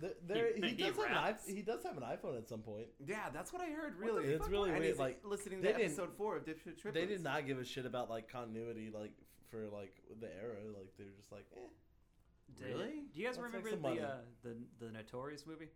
[0.00, 2.60] There, there, he, He does have an iP- he does have an iPhone at some
[2.60, 2.86] point.
[3.06, 3.94] Yeah, that's what I heard.
[3.98, 4.50] What Really, the It's fuck?
[4.50, 6.94] really and weird, he's like, listening to episode four of Dipshit Triplets.
[6.94, 9.12] They did not give a shit about like continuity, like
[9.50, 10.56] for like the era.
[10.76, 11.60] Like they're just like, eh.
[12.58, 12.90] Did- Really?
[13.12, 15.68] Do you guys Let's remember the uh, the the Notorious movie?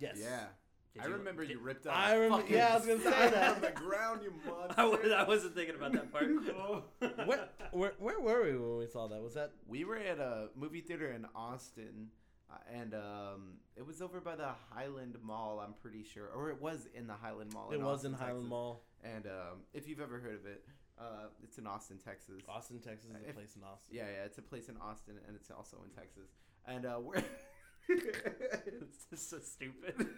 [0.00, 0.18] Yes.
[0.20, 0.46] Yeah,
[0.94, 1.94] Did I remember you ripped out.
[1.94, 3.54] I a remember- fucking yeah, I was gonna say that.
[3.56, 4.32] on the ground, you
[4.76, 5.14] I, was, monster.
[5.16, 6.26] I wasn't thinking about that part.
[7.26, 9.22] Where, where where were we when we saw that?
[9.22, 12.08] Was that We were at a movie theater in Austin,
[12.50, 15.60] uh, and um, it was over by the Highland Mall.
[15.64, 17.70] I'm pretty sure, or it was in the Highland Mall.
[17.70, 18.50] it was in Highland Texas.
[18.50, 20.64] Mall, And um, if you've ever heard of it,
[20.98, 22.42] uh, it's in Austin, Texas.
[22.48, 23.94] Austin, Texas, is a If- place in Austin.
[23.94, 26.30] Yeah, yeah, it's a place in Austin, and it's also in Texas.
[26.66, 27.22] And uh, we're
[27.88, 30.08] it's just so stupid.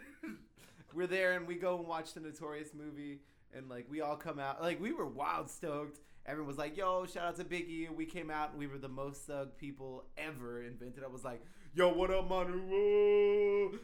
[0.94, 3.20] We're there, and we go and watch the Notorious movie,
[3.54, 6.00] and like we all come out, like we were wild stoked.
[6.24, 8.88] Everyone was like, "Yo, shout out to Biggie!" We came out, and we were the
[8.88, 11.02] most thug people ever invented.
[11.04, 11.42] I was like,
[11.74, 13.78] "Yo, what up, Manu?"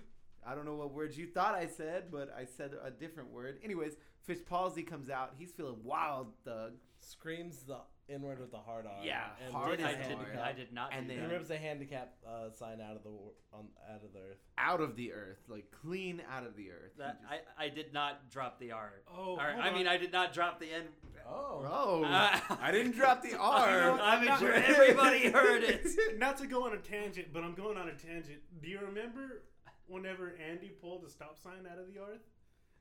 [0.46, 3.58] I don't know what words you thought I said, but I said a different word.
[3.62, 5.34] Anyways, Fish Palsy comes out.
[5.36, 6.74] He's feeling wild thug.
[7.00, 9.04] Screams the N word with the hard R.
[9.04, 10.38] Yeah, and hard rips I did, hard.
[10.38, 13.10] I did not And do then- He rips the handicap uh, sign out of the
[13.52, 14.38] on out of the earth.
[14.56, 16.92] Out of the earth, like clean out of the earth.
[16.98, 18.92] That, just- I, I did not drop the R.
[19.14, 19.86] Oh, Or, hold I mean.
[19.86, 20.84] I did not drop the N.
[21.28, 24.00] Oh, Oh, Uh, I didn't drop the R.
[24.00, 25.86] I made sure everybody heard it.
[26.18, 28.38] Not to go on a tangent, but I'm going on a tangent.
[28.62, 29.42] Do you remember
[29.86, 32.20] whenever Andy pulled a stop sign out of the earth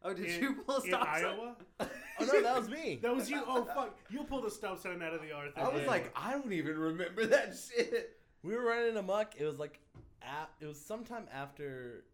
[0.04, 1.26] Oh, did in, you pull in stop sign?
[1.26, 1.56] Iowa?
[1.80, 1.86] oh
[2.20, 3.00] no, that was me.
[3.02, 3.42] That was you.
[3.48, 3.98] Oh fuck!
[4.10, 5.54] You pulled a stop sign out of the earth.
[5.56, 5.88] I was Yeah.
[5.88, 8.18] like, I don't even remember that shit.
[8.44, 9.34] We were running amok.
[9.40, 9.80] It was like,
[10.22, 12.06] at, it was sometime after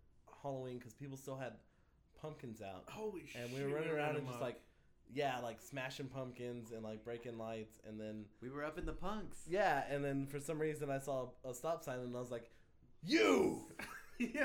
[0.42, 1.54] Halloween because people still had
[2.22, 3.42] pumpkins out, holy shit!
[3.42, 4.62] and we were running we around ran and just like,
[5.14, 8.94] yeah, like smashing pumpkins and like breaking lights, and then We were up in the
[8.94, 9.40] punks.
[9.48, 12.50] yeah, and then for some reason I saw a stop sign and I was like,
[13.06, 13.86] you, Yeah.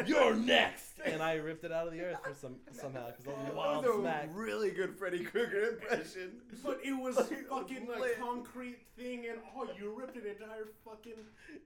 [0.07, 3.31] You're next, and I ripped it out of the earth for some somehow because I
[3.45, 4.29] was wild that was a smack.
[4.33, 6.33] really good Freddy Krueger impression.
[6.65, 8.01] But it was Like, fucking lit.
[8.01, 11.13] like concrete thing, and oh, you ripped an entire fucking.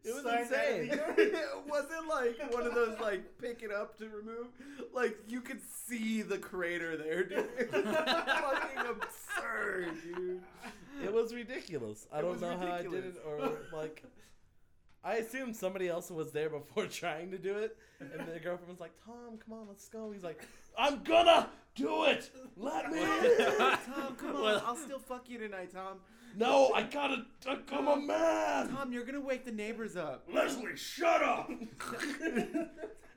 [0.05, 1.01] It was sign out of the insane.
[1.01, 1.19] earth.
[1.19, 4.47] it wasn't like one of those like pick it up to remove.
[4.93, 7.49] Like you could see the crater there, dude.
[7.59, 10.41] It was fucking absurd, dude.
[11.03, 12.07] It was ridiculous.
[12.13, 14.05] I It don't was know how I did it, or like,
[15.03, 17.77] I assume somebody else was there before trying to do it,
[18.19, 20.43] and the girlfriend was like, "Tom, come on, let's go." He's like,
[20.79, 22.31] "I'm gonna do it.
[22.57, 24.63] Let me." Tom, come on.
[24.67, 25.99] I'll still fuck you tonight, Tom.
[26.37, 27.25] no, I gotta.
[27.49, 28.69] Uh, I'm a man.
[28.71, 30.25] Tom, you're gonna wake the neighbors up.
[30.33, 31.51] Leslie, shut up!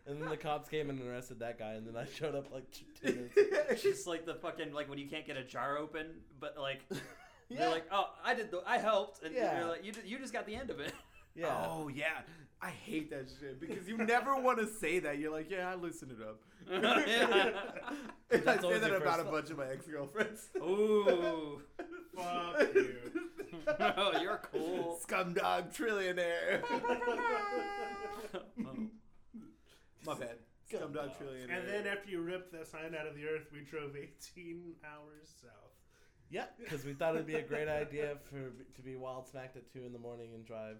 [0.07, 2.65] And then the cops came and arrested that guy, and then I showed up like
[2.69, 3.35] two minutes.
[3.35, 3.75] later.
[3.75, 6.05] Just like the fucking like when you can't get a jar open,
[6.39, 6.81] but like
[7.49, 9.57] Yeah, they're like, oh, I did the, I helped, and Yeah.
[9.61, 10.93] you're like, you, ju- you just got the end of it.
[11.35, 11.47] yeah.
[11.67, 12.19] Oh yeah,
[12.61, 15.19] I hate that shit because you never want to say that.
[15.19, 16.41] You're like, yeah, I loosened it up.
[18.31, 20.49] And I say that about a bunch of my ex girlfriends.
[20.57, 21.61] Ooh,
[22.15, 22.95] Fuck you.
[23.79, 24.99] oh, you're cool.
[25.07, 26.63] Scumdog trillionaire.
[28.33, 28.73] Oh.
[30.05, 30.37] My bad.
[30.71, 31.11] Scumdog Scumdog.
[31.17, 31.57] trillionaire.
[31.57, 35.29] And then after you ripped that sign out of the earth, we drove 18 hours
[35.41, 35.51] south.
[36.31, 39.71] Yeah, because we thought it'd be a great idea for to be wild smacked at
[39.71, 40.77] two in the morning and drive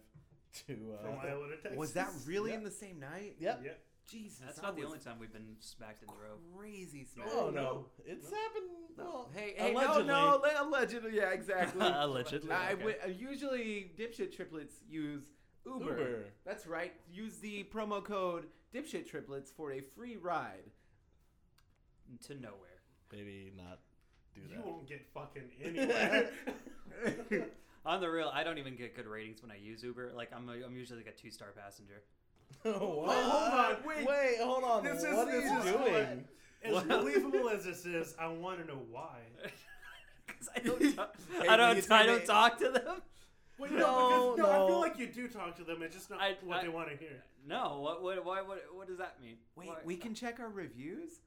[0.67, 0.75] to.
[1.01, 1.77] From Uh, Iowa to Texas.
[1.77, 2.57] was that really Yeah.
[2.57, 3.35] in the same night?
[3.39, 3.61] yep.
[3.63, 3.71] Yeah.
[4.07, 6.37] Jesus, That's not the only time we've been smacked in the row.
[6.55, 7.27] Crazy smack.
[7.31, 7.85] Oh No, no, no.
[8.05, 8.37] it's No.
[8.37, 8.69] happened.
[8.97, 9.03] No.
[9.03, 10.03] Well, Hey, hey, allegedly.
[10.05, 11.81] no, no, allegedly, yeah, exactly.
[11.87, 12.51] Allegedly.
[12.51, 12.81] I okay.
[12.83, 15.23] wi- uh, usually, dipshit triplets use
[15.65, 15.79] Uber.
[15.97, 16.25] Uber.
[16.45, 16.93] That's right.
[17.11, 20.69] Use the promo code dipshit triplets for a free ride.
[22.27, 22.81] to nowhere.
[23.11, 23.79] maybe not
[24.35, 24.51] do that.
[24.51, 26.29] You won't get fucking anywhere.
[27.85, 30.11] On the real, I don't even get good ratings when I use Uber.
[30.15, 32.01] Like I'm, a, I'm usually like a two star passenger.
[32.63, 32.75] what?
[32.75, 34.07] Oh, hold on, wait.
[34.07, 34.83] wait, hold on.
[34.83, 36.25] This is- what this you is doing?
[36.63, 39.19] as believable as this is, I want to know why.
[40.27, 43.01] Because I don't, talk, Hey, I don't, say I don't they- talk to them.
[43.59, 45.83] Wait, No, no, because, no, I feel like you do talk to them.
[45.83, 47.23] It's just not I- what I- they want to hear.
[47.47, 49.35] No, what, what, why, what, what does that mean?
[49.55, 51.19] Wait, Why- we can check our reviews?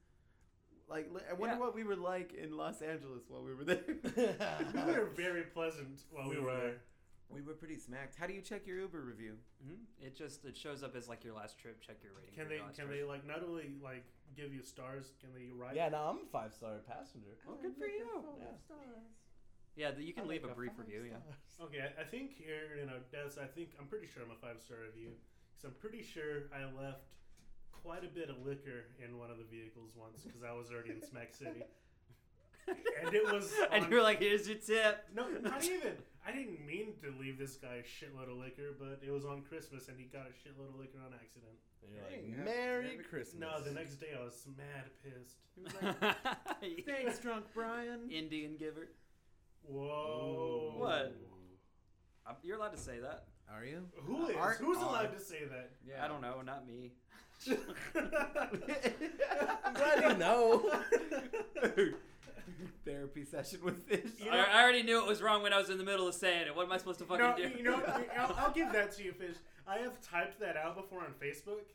[0.89, 1.59] Like, I wonder Yeah.
[1.59, 3.83] what we were like in Los Angeles while we were there.
[4.73, 6.57] We were very pleasant while we, We were were.
[6.57, 6.81] there.
[7.29, 8.15] we were pretty smacked.
[8.15, 9.35] How do you check your Uber review?
[9.63, 9.77] Mhm.
[10.01, 11.79] It just it shows up as like your last trip.
[11.81, 12.33] Check your rating.
[12.33, 12.97] Can for they last can trip.
[12.97, 14.03] they like not only like
[14.35, 15.13] give you stars?
[15.21, 15.75] Can they write?
[15.75, 17.37] yeah, no, I'm a five star passenger.
[17.47, 18.07] Oh, good for you.
[19.75, 21.03] Yeah, the, you can I leave like a brief five review.
[21.11, 21.17] Yeah.
[21.61, 24.61] Okay, I, I think here in Odessa, I think I'm pretty sure I'm a five
[24.61, 25.11] star review
[25.51, 27.18] because I'm pretty sure I left
[27.83, 30.91] quite a bit of liquor in one of the vehicles once because I was already
[30.91, 31.63] in Smack City.
[33.03, 35.05] And it was and you're like, here's your tip.
[35.15, 35.93] No, not even.
[36.25, 39.41] I didn't mean to leave this guy a shitload of liquor, but it was on
[39.41, 41.53] Christmas and he got a shitload of liquor on accident.
[41.81, 43.39] And you're like, yeah, Merry Merry- Christmas.
[43.39, 45.37] No, the next day I was mad pissed.
[45.55, 48.09] He was like, Thanks, drunk Brian.
[48.11, 48.89] Indian giver.
[49.63, 50.73] Whoa.
[50.77, 51.15] What?
[52.27, 53.25] Um, you're allowed to say that.
[53.51, 53.81] Are you?
[54.03, 54.35] Who is?
[54.35, 55.71] Aren't- Who's are- allowed to say that?
[55.87, 56.05] Yeah.
[56.05, 56.91] I don't know, not me.
[57.47, 57.53] I'm
[59.73, 60.71] glad you know.
[62.85, 64.11] Therapy session with fish.
[64.23, 66.07] You I, know- I already knew it was wrong when I was in the middle
[66.07, 66.55] of saying it.
[66.55, 67.49] What am I supposed to fucking no, do?
[67.57, 67.81] you know,
[68.17, 69.35] I'll, I'll give that to you, Fish.
[69.67, 71.65] I have typed that out before on Facebook,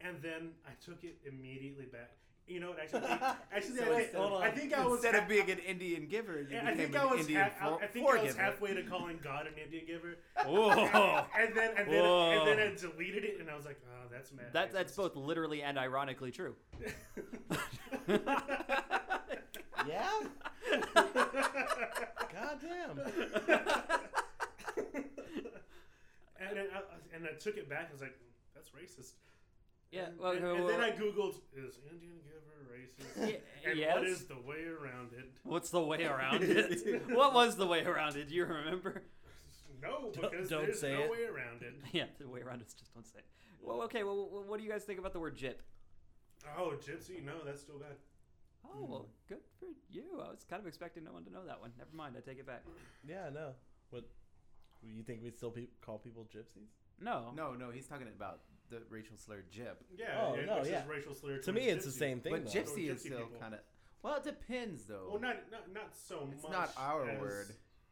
[0.00, 2.10] and then I took it immediately back.
[2.46, 2.78] You know what?
[2.80, 3.00] Actually,
[3.54, 4.42] actually, So I, wait, think, hold on.
[4.42, 6.96] I think I was Instead ha- of being an Indian giver, you I became think
[6.96, 7.20] I was.
[7.20, 10.68] Indian ha- for- I think I was halfway to calling God an Indian giver, Whoa.
[11.38, 12.30] and then and then Whoa.
[12.32, 14.52] and then I deleted it, and I was like, oh, that's mad.
[14.52, 16.54] That that's both literally and ironically true.
[19.86, 20.10] Yeah.
[22.32, 22.98] God damn.
[26.40, 26.80] and then I,
[27.14, 27.88] and I took it back.
[27.88, 28.18] I was like,
[28.54, 29.12] that's racist.
[29.94, 33.30] Yeah, And, well, and, well, and then I googled, is Indian giver racist?
[33.30, 33.94] Yeah, and yes.
[33.94, 35.30] what is the way around it?
[35.44, 37.08] What's the way around it?
[37.10, 38.28] what was the way around it?
[38.28, 39.02] Do you remember?
[39.82, 41.10] No, Don't- because don't there's say no it.
[41.10, 41.74] way around it.
[41.92, 43.18] Yeah, the way around is just don't say.
[43.18, 43.24] it.
[43.62, 44.02] Well, okay.
[44.02, 45.62] Well, what do you guys think about the word "jip"?
[46.58, 47.24] Oh, gypsy?
[47.24, 47.96] No, that's still bad.
[48.66, 48.90] Oh, hmm.
[48.90, 50.04] well, good for you.
[50.20, 51.70] I was kind of expecting no one to know that one.
[51.78, 52.16] Never mind.
[52.18, 52.62] I take it back.
[53.08, 53.50] Yeah, no.
[53.90, 54.04] What?
[54.82, 56.68] You think we still pe- call people gypsies?
[57.00, 57.32] No.
[57.36, 58.40] No, no, he's talking about
[58.78, 59.76] the racial slur gyp.
[59.96, 60.82] Yeah, Oh, yeah, no, which yeah.
[60.82, 61.38] is racial slur.
[61.38, 62.32] To me, towards it's the same thing.
[62.32, 62.50] But though.
[62.60, 63.40] gypsy is gypsy still people.
[63.40, 63.60] kind of.
[64.02, 65.08] Well, it depends though.
[65.10, 66.34] Well, not not not so much.
[66.34, 67.46] it's not our as- word.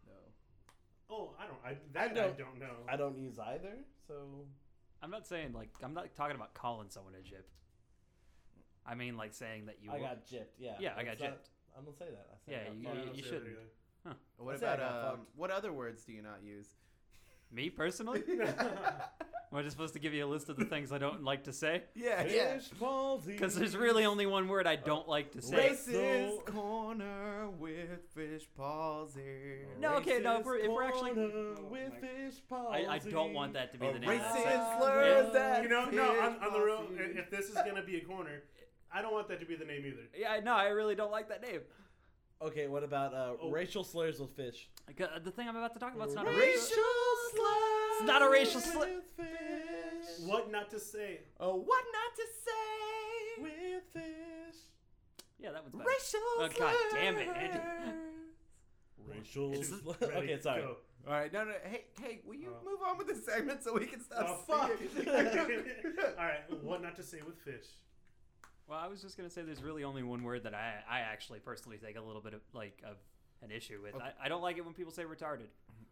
[0.06, 0.12] No.
[1.10, 1.58] Oh, I don't.
[1.64, 2.76] I that I don't- don't, know.
[2.88, 4.46] I don't use either, so
[5.02, 7.48] I'm not saying like I'm not talking about calling someone a jip.
[8.84, 9.90] I mean like saying that you.
[9.90, 10.58] I were- got gypped.
[10.58, 10.74] Yeah.
[10.80, 12.26] Yeah, I got That's not- I'm gonna say that.
[12.30, 13.58] I said Yeah, I got you- I don't you say that shouldn't.
[14.04, 14.16] either.
[14.36, 15.36] What I said I about got um, fucked.
[15.36, 16.66] what other words do you not use?
[17.52, 18.22] Me personally?
[18.30, 21.44] Am I just supposed to give you a list of the things I don't like
[21.44, 21.82] to say?
[21.94, 23.32] Yeah, Fish palsy.
[23.32, 25.68] Because there's really only one word I don't like to say.
[25.68, 29.66] Racist corner with fish palsy.
[29.78, 32.86] No, okay, no, if we're- if we're actually- Oh with fish palsy.
[32.86, 34.78] I, I don't want that to be A the name racist segment.
[34.78, 35.30] slur Yeah.
[35.34, 36.86] that You know, no, on, fish on the real.
[37.18, 38.44] If this is gonna be a corner,
[38.90, 40.08] I don't want that to be the name either.
[40.16, 41.60] Yeah, no, I really don't like that name.
[42.44, 43.50] Okay, what about uh, Oh.
[43.50, 44.68] racial slurs with fish?
[44.88, 46.76] Uh, The thing I'm about to talk about is not a Racial racial.
[47.30, 47.96] slurs.
[47.98, 48.86] It's not a racial slur.
[48.86, 50.26] with fish.
[50.26, 51.20] What not to say?
[51.38, 53.42] Oh, what not to say?
[53.42, 54.60] With fish.
[55.38, 55.88] Yeah, that one's better.
[55.88, 57.60] Racial Oh, God damn it, Ed.
[59.06, 60.62] Racial It's- Okay, sorry.
[60.62, 60.76] go.
[61.06, 61.52] All right, no, no.
[61.64, 62.64] Hey, hey, will you Oh.
[62.64, 64.70] move on with the segment so we can stop Oh fuck!
[66.18, 67.66] All right, what not to say with fish?
[68.68, 71.40] Well, I was just gonna say there's really only one word that I I actually
[71.40, 72.96] personally take a little bit of like of
[73.42, 73.94] an issue with.
[73.94, 74.04] Okay.
[74.04, 75.48] I, I don't like it when people say retarded.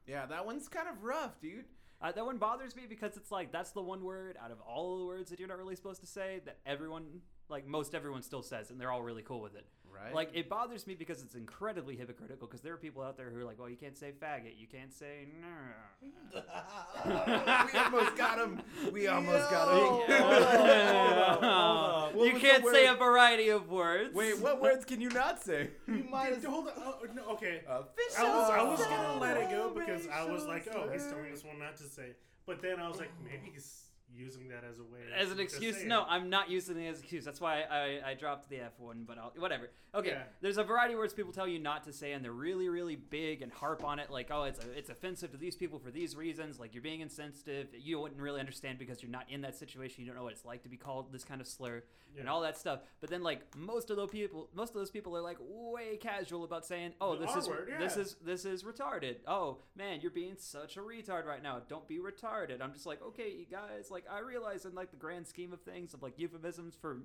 [0.06, 1.64] yeah, that one's kind of rough, dude.
[2.02, 4.98] Uh, that one bothers me because it's like that's the one word out of all
[4.98, 7.04] the words that you're not really supposed to say that everyone
[7.50, 9.66] like most everyone still says and they're all really cool with it.
[9.94, 10.14] Right?
[10.14, 13.40] Like it bothers me because it's incredibly hypocritical because there are people out there who
[13.40, 16.40] are like, well, you can't say faggot, you can't say no.
[17.72, 18.62] we almost got him.
[18.92, 19.81] We almost got him.
[20.20, 22.16] Hold on, hold on.
[22.16, 24.14] What you can't say a variety of words.
[24.14, 25.70] Wait, what words can you not say?
[25.87, 26.72] You might as Hold on.
[26.79, 27.62] Oh, oh, no, okay.
[27.68, 31.07] Official I was I was gonna let it go because I was like, oh, he's
[31.07, 32.11] telling us one not to say.
[32.46, 35.82] But then I was like, maybe he's using that as a way as an excuse.
[35.84, 36.04] No.
[36.08, 37.24] I'm not using it as an excuse.
[37.24, 39.70] That's why I, I dropped the F one, but I'll, whatever.
[39.94, 40.22] Okay, Yeah.
[40.40, 42.96] there's a variety of words people tell you not to say, and they're really, really
[42.96, 44.10] big and harp on it.
[44.10, 46.60] Like, oh, it's it's offensive to these people for these reasons.
[46.60, 47.68] Like, you're being insensitive.
[47.76, 50.04] You wouldn't really understand because you're not in that situation.
[50.04, 51.82] You don't know what it's like to be called this kind of slur
[52.18, 52.80] and all that stuff.
[53.00, 56.44] But then, like, most of those people, most of those people are like way casual
[56.44, 59.16] about saying, oh, The this is word, this is this is retarded.
[59.26, 61.60] Oh man, you're being such a retard right now.
[61.68, 62.60] Don't be retarded.
[62.60, 63.90] I'm just like, okay, you guys.
[63.90, 66.98] Like, I realize in like the grand scheme of things, of like euphemisms for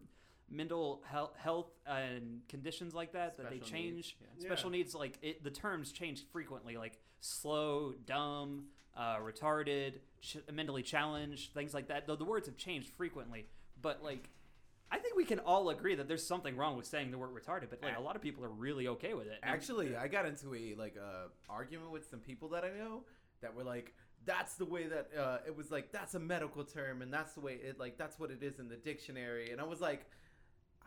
[0.49, 3.95] mental health, health and conditions like that, that they change.
[3.95, 4.45] needs, yeah.
[4.45, 4.77] Special Yeah.
[4.77, 11.53] needs, like it, the terms change frequently, like slow, dumb, uh, retarded, ch- mentally challenged,
[11.53, 12.05] things like that.
[12.07, 13.47] Though the words have changed frequently,
[13.81, 14.29] but like.
[14.91, 17.71] I think we can all agree that there's something wrong with saying the word retarded,
[17.71, 19.39] but like a lot of people are really okay with it.
[19.41, 23.03] Actually, I got into a like uh, argument with some people that I know
[23.41, 23.93] that were like,
[24.25, 27.41] "That's the way that uh, it was like that's a medical term, and that's the
[27.41, 30.05] way it like that's what it is in the dictionary." And I was like,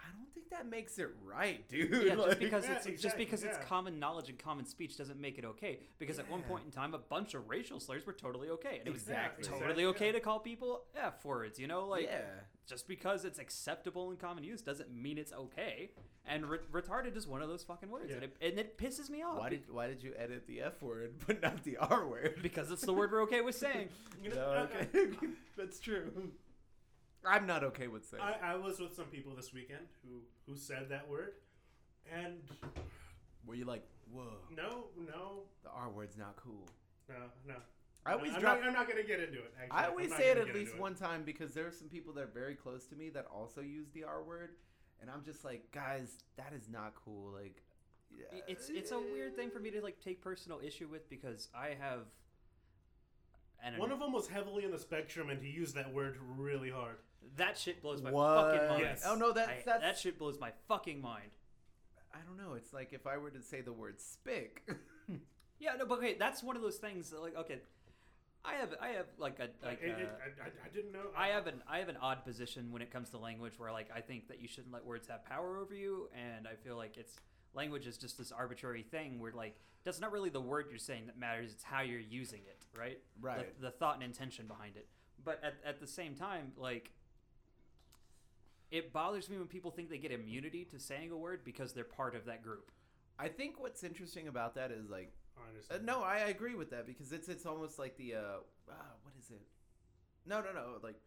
[0.09, 3.25] "I don't think that makes it right, dude." Yeah, just because Yeah, it's just exactly,
[3.25, 5.81] because it's common knowledge and common speech doesn't make it okay.
[5.99, 8.87] Because at one point in time, a bunch of racial slurs were totally okay, and
[8.89, 9.45] it was Exactly.
[9.45, 10.13] totally Exactly, okay yeah.
[10.13, 11.59] to call people f words.
[11.59, 12.23] You know, like yeah,
[12.67, 15.91] just because it's acceptable in common use doesn't mean it's okay.
[16.31, 18.17] And re- retarded is one of those fucking words, Yeah.
[18.17, 20.61] and, it, and it pisses me off why be- did why did you edit the
[20.61, 22.41] F word but not the R word?
[22.43, 23.89] because it's the word we're okay with saying.
[24.23, 25.09] You know, No, okay,
[25.57, 26.11] that's true.
[27.29, 28.23] I'm not okay with saying.
[28.23, 31.33] I, I was with some people this weekend who who said that word,
[32.13, 32.41] and
[33.47, 36.67] Were you like, whoa, no, no, the R word's not cool?
[37.09, 37.15] no,
[37.47, 37.55] no.
[38.07, 38.59] I always I'm, drop.
[38.59, 39.53] not, I'm not gonna get into it.
[39.61, 39.79] Actually.
[39.79, 42.25] I always say it at least into one time because there are some people that
[42.25, 44.51] are very close to me that also use the R word,
[45.03, 47.33] and I'm just like, guys, that is not cool.
[47.33, 47.63] Like,
[48.33, 51.49] I- It's it's a weird thing for me to like take personal issue with because
[51.55, 52.07] I have.
[53.63, 56.71] And One of them was heavily in the spectrum, and he used that word really
[56.71, 56.99] hard.
[57.37, 58.53] That shit blows my What?
[58.53, 58.81] fucking mind.
[58.83, 59.03] Yes.
[59.07, 59.83] Oh no, that's I- that's.
[59.83, 61.31] that shit blows my fucking mind.
[62.15, 62.55] I don't know.
[62.55, 64.69] It's like if I were to say the word spick.
[65.61, 67.11] Yeah, no, but okay, that's one of those things.
[67.11, 67.59] that, Like, okay,
[68.45, 71.07] I have I have like a like It- it- uh, I, I, I didn't know.
[71.17, 73.89] I have an I have an odd position when it comes to language where like
[73.93, 76.97] I think that you shouldn't let words have power over you, and I feel like
[76.97, 77.17] it's
[77.55, 81.07] language is just this arbitrary thing where like that's not really the word you're saying
[81.07, 82.99] that matters; it's how you're using it, right?
[83.21, 83.39] Right.
[83.39, 84.87] Like, the thought and intention behind it.
[85.25, 86.93] But at at the same time, like.
[88.71, 91.85] It bothers me when people think they get immunity to saying a word because they're
[91.85, 92.71] part of that group.
[93.19, 96.87] I think what's interesting about that is like I Uh, no, I agree with that
[96.87, 98.39] because it's it's almost like the uh,
[98.71, 99.43] ah, what is it?
[100.27, 100.79] No, no, no.
[100.83, 101.01] Like,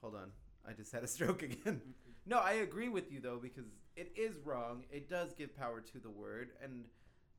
[0.00, 0.30] hold on,
[0.66, 1.80] I just had a stroke again.
[2.26, 3.66] no, I agree with you though because
[3.96, 4.84] it is wrong.
[4.90, 6.84] It does give power to the word, and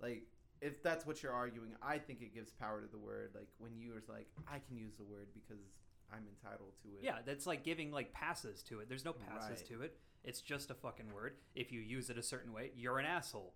[0.02, 0.24] like
[0.62, 3.32] if that's what you're arguing, I think it gives power to the word.
[3.34, 5.80] Like when you are like, I can use the word because
[6.14, 7.04] I'm entitled to it.
[7.04, 8.90] Yeah, that's like giving like passes to it.
[8.90, 9.68] There's no passes Right.
[9.70, 9.98] to it.
[10.24, 11.38] It's just a fucking word.
[11.56, 13.54] If you use it a certain way, you're an asshole.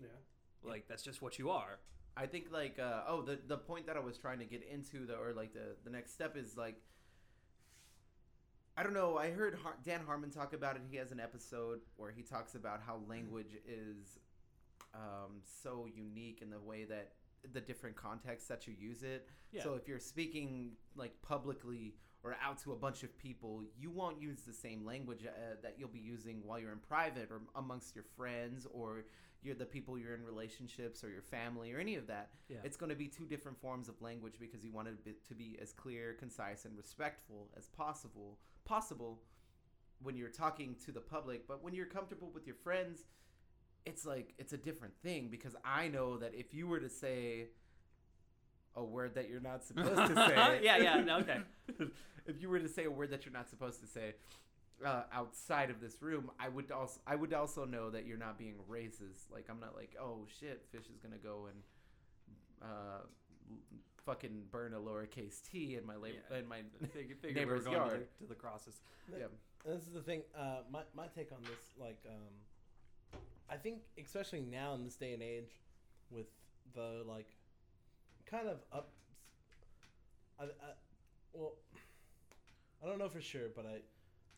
[0.00, 0.08] Yeah.
[0.62, 1.78] Like that's just what you are.
[2.16, 5.06] I think like uh, oh the the point that I was trying to get into
[5.06, 6.76] the or like the the next step is like
[8.76, 9.18] I don't know.
[9.18, 10.82] I heard Har- Dan Harmon talk about it.
[10.90, 14.18] He has an episode where he talks about how language is
[14.94, 17.12] um, so unique in the way that
[17.52, 19.28] the different contexts that you use it.
[19.50, 19.62] Yeah.
[19.62, 24.20] So if you're speaking like publicly or out to a bunch of people, you won't
[24.20, 27.94] use the same language uh, that you'll be using while you're in private or amongst
[27.96, 29.04] your friends or
[29.42, 32.30] you're the people you're in relationships or your family or any of that.
[32.48, 32.58] Yeah.
[32.62, 35.34] It's going to be two different forms of language because you want it be- to
[35.34, 38.38] be as clear, concise, and respectful as possible.
[38.64, 39.20] Possible
[40.00, 43.04] when you're talking to the public, but when you're comfortable with your friends,
[43.86, 47.48] it's like it's a different thing because I know that if you were to say
[48.76, 51.38] a word that you're not supposed to say, Yeah, yeah, no, okay.
[52.26, 54.14] if you were to say a word that you're not supposed to say
[54.84, 58.38] uh, outside of this room, I would also I would also know that you're not
[58.38, 59.30] being racist.
[59.32, 61.62] Like I'm not like, oh shit, fish is gonna go and
[62.62, 63.00] uh,
[64.06, 66.38] fucking burn a lowercase t in my la- Yeah.
[66.38, 66.62] in my
[66.92, 68.06] Figure, figure we were neighbor's going to yard.
[68.20, 68.80] the, to the crosses.
[69.10, 69.26] yeah.
[69.64, 70.22] This is the thing.
[70.36, 72.32] Uh, my my take on this, like, um,
[73.52, 75.50] I think especially now in this day and age,
[76.10, 76.26] with
[76.74, 77.28] the like,
[78.24, 78.92] kind of up.
[80.40, 80.48] I, I
[81.34, 81.52] well,
[82.82, 83.80] I don't know for sure, but I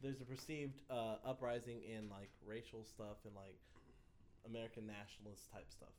[0.03, 3.57] there's a perceived uh, uprising in like racial stuff and like
[4.47, 5.95] American nationalist type stuff.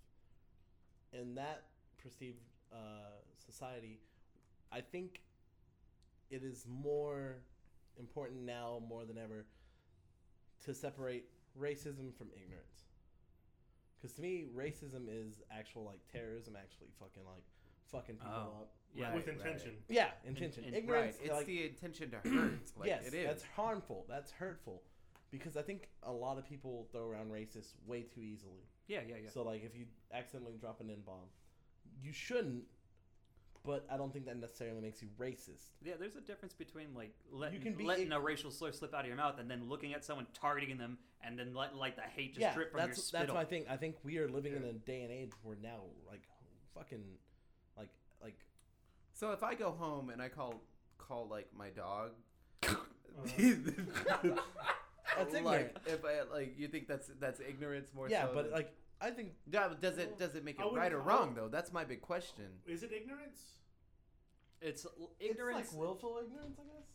[1.13, 1.63] In that
[2.03, 2.41] perceived
[2.73, 4.01] uh, society,
[4.73, 5.21] I think
[6.29, 7.37] it is more
[7.97, 9.45] important now more than ever
[10.65, 11.25] to separate
[11.57, 12.84] racism from ignorance.
[14.05, 17.41] Because to me, racism is actual like terrorism, actually fucking like
[17.91, 18.61] fucking people Oh.
[18.61, 18.71] up.
[18.93, 19.15] Yeah.
[19.15, 19.71] With Right, intention.
[19.89, 20.63] Yeah, intention.
[20.63, 20.79] and- Right.
[20.83, 22.59] ignorance, It's like, the intention to hurt.
[22.77, 23.25] Like yes, it is.
[23.25, 24.05] that's harmful.
[24.07, 24.83] That's hurtful.
[25.31, 28.61] Because I think a lot of people throw around racist way too easily.
[28.87, 29.29] Yeah, yeah, yeah.
[29.29, 31.27] So like, if you accidentally drop an N bomb,
[31.99, 32.65] you shouldn't.
[33.63, 35.71] But I don't think that necessarily makes you racist.
[35.83, 38.93] Yeah, there's a difference between like letting, can be letting ig- a racial slur slip
[38.93, 41.95] out of your mouth and then looking at someone targeting them and then let like
[41.95, 43.27] the hate just yeah, drip from your that's spittle.
[43.27, 43.65] that's my thing.
[43.69, 46.23] I think we are living in a day and age where now, like,
[46.73, 47.03] fucking,
[47.77, 47.89] like,
[48.21, 48.39] like
[49.13, 50.61] So if I go home and I call
[50.97, 52.11] call like my dog,
[52.67, 52.75] uh-huh.
[55.17, 55.71] That's like ignorant.
[55.85, 59.11] if I like you think that's that's ignorance more yeah, so but than- like I
[59.11, 61.47] think yeah, but does it does it make it right or wrong though?
[61.47, 62.45] That's my big question.
[62.67, 63.55] Is it ignorance?
[64.65, 65.59] it's l- ignorance.
[65.59, 66.87] It's like willful ignorance, I guess.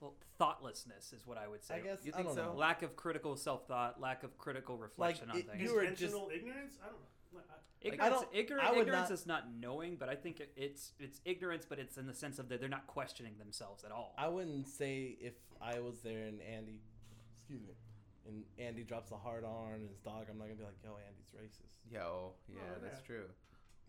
[0.00, 1.76] Well, thoughtlessness is what I would say.
[1.76, 2.52] I guess You I think don't so?
[2.52, 2.54] know.
[2.58, 5.62] Lack of critical self thought, lack of critical reflection on it- things.
[5.62, 6.78] You were just- Intentional ignorance?
[6.82, 7.00] I don't know.
[7.38, 7.42] I-
[7.82, 8.08] Ignorance, I
[8.42, 11.66] don't- I would ignorance not- is not knowing, but I think it- it's it's ignorance,
[11.66, 14.14] but it's in the sense of that they're not questioning themselves at all.
[14.16, 16.80] I wouldn't say if I was there and Andy,
[17.38, 17.74] excuse me,
[18.26, 20.96] and Andy drops a hard on and his dog, I'm not gonna be like, yo,
[20.96, 21.74] Andy's racist.
[21.90, 23.30] Yo, yeah, Oh, that's true.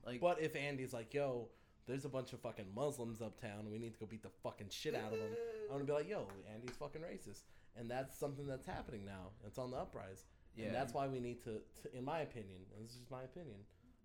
[0.03, 1.49] Like, But if Andy's like, yo,
[1.87, 4.67] there's a bunch of fucking Muslims uptown and we need to go beat the fucking
[4.69, 5.29] shit out of them,
[5.71, 7.41] I'm gonna be like, yo, Andy's fucking racist.
[7.75, 9.29] And that's something that's happening now.
[9.45, 10.25] It's on the uprise.
[10.55, 10.65] Yeah.
[10.65, 13.23] And that's why we need to, to in my opinion, and this is just my
[13.23, 13.57] opinion,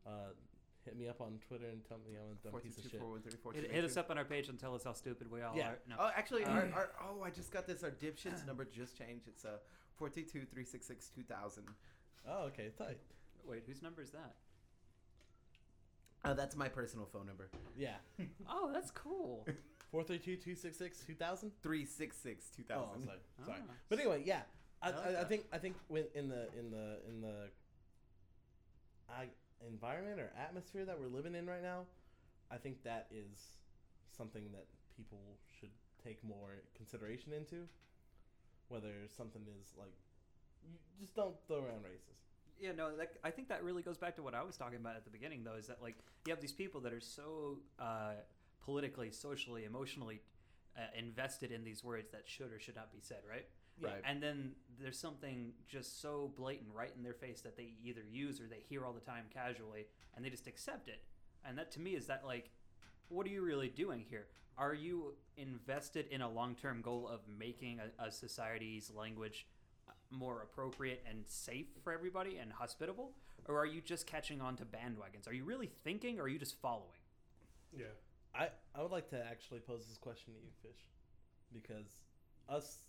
[0.07, 0.35] uh,
[0.85, 3.01] hit me up on Twitter and tell me I'm a dumb piece of shit.
[3.01, 3.55] 422-413-4282.
[3.55, 5.69] Hit, hit us up on our page and tell us how stupid we all Yeah.
[5.71, 5.79] are.
[5.89, 5.97] No.
[5.99, 7.83] Oh, actually, our, our, oh, I just got this.
[7.83, 9.29] Our dipshits number just changed.
[9.29, 9.59] It's uh,
[10.01, 11.59] 422-366-2000.
[12.29, 12.99] Oh, okay, tight.
[13.45, 14.35] Wait, whose number is that?
[16.25, 17.51] Uh, that's my personal phone number.
[17.77, 17.97] Yeah.
[18.49, 19.47] Oh, that's cool.
[19.93, 21.51] 432-266-2000?
[21.63, 23.05] 366 Oh, 2000.
[23.05, 23.19] sorry.
[23.45, 23.59] sorry.
[23.61, 23.73] Ah.
[23.89, 24.43] But anyway, yeah.
[24.83, 27.51] I, I, I think I think when in the in the in the
[29.09, 29.27] I,
[29.69, 31.85] environment or atmosphere that we're living in right now,
[32.51, 33.39] I think that is
[34.17, 34.67] something that
[34.97, 35.21] people
[35.61, 35.71] should
[36.03, 37.69] take more consideration into.
[38.69, 39.93] Whether something is like,
[40.67, 42.27] you just don't throw around racist.
[42.63, 44.95] Yeah, no, that, I think that really goes back to what I was talking about
[44.95, 48.13] at the beginning, though, is that like you have these people that are so uh,
[48.65, 50.21] politically, socially, emotionally
[50.79, 53.47] uh, invested in these words that should or should not be said, right?
[53.81, 53.89] Yeah.
[53.89, 54.03] Right.
[54.05, 58.41] And then there's something just so blatant right in their face that they either use
[58.41, 61.03] or they hear all the time casually, and they just accept it.
[61.45, 62.51] And that to me is that like,
[63.09, 64.27] what are you really doing here?
[64.57, 69.47] Are you invested in a long-term goal of making a, a society's language
[70.13, 73.13] more appropriate and safe for everybody and hospitable,
[73.49, 75.29] or are you just catching on to bandwagons?
[75.29, 77.01] Are you really thinking, or are you just following?
[77.77, 77.87] Yeah.
[78.35, 80.87] I, I would like to actually pose this question to you, Fish,
[81.53, 82.03] because
[82.49, 82.85] us,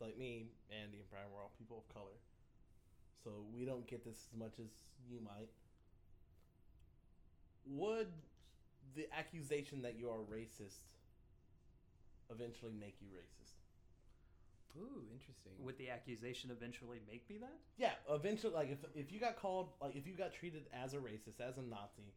[0.00, 2.16] like me, Andy, and Brian, we're all people of color,
[3.22, 4.70] so we don't get this as much as
[5.08, 5.50] you might.
[7.66, 8.08] Would
[8.96, 10.86] the accusation that you are racist
[12.30, 13.57] eventually make you racist?
[14.76, 15.52] Ooh, interesting.
[15.60, 17.56] Would the accusation eventually make me that?
[17.78, 20.98] Yeah, eventually, like if if you got called, like if you got treated as a
[20.98, 22.12] racist, as a Nazi,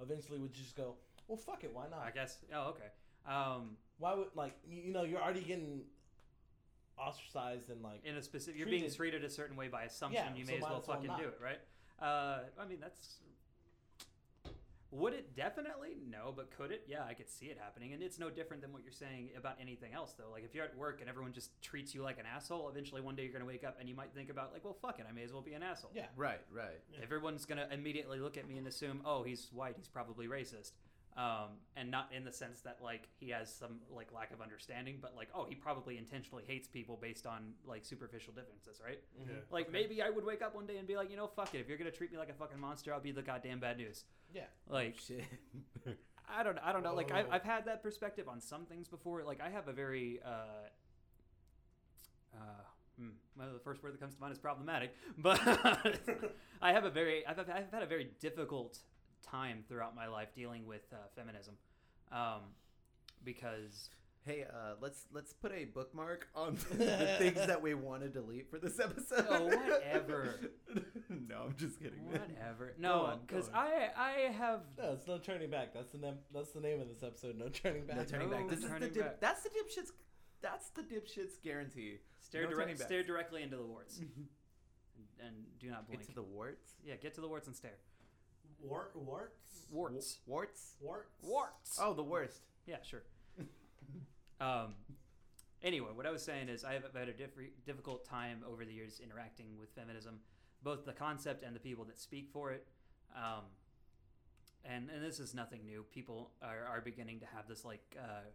[0.00, 0.94] eventually would you just go,
[1.28, 2.00] well, fuck it, why not?
[2.04, 2.38] I guess.
[2.54, 2.88] Oh, okay.
[3.26, 5.82] Um, Why would like you, you know you're already getting
[6.98, 10.24] ostracized and like in a specific you're being treated- treated a certain way by assumption
[10.32, 11.60] Yeah, you so may as well as well fucking do it right
[12.00, 13.20] uh, i mean that's
[14.90, 15.96] would it definitely?
[16.08, 16.84] No but could it?
[16.86, 19.56] Yeah i could see it happening and it's no different than what you're saying about
[19.60, 20.30] anything else though.
[20.32, 23.14] Like if you're at work and everyone just treats you like an asshole eventually one
[23.14, 25.06] day you're going to wake up and you might think about like well fuck it
[25.08, 25.90] i may as well be an asshole.
[25.94, 26.06] Yeah.
[26.16, 26.80] Right, right.
[27.02, 30.72] everyone's going to immediately look at me and assume oh he's white he's probably racist
[31.16, 34.98] um, and not in the sense that like he has some like lack of understanding
[35.02, 39.28] but like oh he probably intentionally hates people based on like superficial differences right Mhm.
[39.28, 39.34] Yeah.
[39.50, 39.72] like Okay.
[39.72, 41.58] maybe I would wake up one day and be like, you know, fuck it.
[41.60, 44.04] If you're gonna treat me like a fucking monster, I'll be the goddamn bad news.
[44.32, 45.24] yeah Like Shit.
[46.32, 46.94] I don't, know, I don't know.
[46.94, 49.24] Like I've, I've had that perspective on some things before.
[49.24, 50.68] Like I have a very, uh,
[52.34, 52.38] uh,
[52.98, 54.94] hmm, well, the first word that comes to mind is problematic.
[55.18, 55.40] But
[56.62, 58.78] I have a very, I've, I've had a very difficult
[59.22, 61.54] time throughout my life dealing with uh, feminism,
[62.12, 62.40] um,
[63.24, 63.90] because
[64.26, 68.50] Hey, uh, let's let's put a bookmark on the things that we want to delete
[68.50, 69.26] for this episode.
[69.30, 70.38] Oh, whatever.
[71.08, 72.04] no, I'm just kidding.
[72.04, 72.66] whatever.
[72.66, 73.48] Go No, because.
[73.54, 74.60] I, I have.
[74.76, 77.48] no it's no turning back that's the name that's the name of this episode no
[77.48, 78.48] turning back No turning No back.
[78.50, 79.20] This is the dip, back.
[79.20, 79.90] that's the dipshits.
[80.42, 81.96] That's the dipshits guarantee.
[82.20, 84.08] Stare, No direct, stare directly into the warts, and,
[85.26, 86.02] and do not blink.
[86.02, 86.72] Into the warts.
[86.84, 87.78] yeah, get to the warts and stare.
[88.62, 89.66] Wart, warts?
[89.70, 90.18] Warts.
[90.26, 90.74] Warts.
[90.80, 91.08] Warts?
[91.22, 91.78] Warts.
[91.80, 92.42] Oh, the worst.
[92.66, 93.02] Yeah, sure.
[94.40, 94.74] um,
[95.62, 98.72] anyway, what I was saying is I have had a diff- difficult time over the
[98.72, 100.20] years interacting with feminism,
[100.62, 102.66] both the concept and the people that speak for it.
[103.16, 103.44] Um,
[104.64, 105.84] and and this is nothing new.
[105.90, 108.28] People are, are beginning to have this like uh,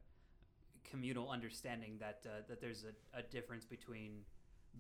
[0.90, 4.22] communal understanding that uh, that there's a, a difference between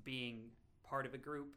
[0.03, 0.49] being
[0.83, 1.49] part of a group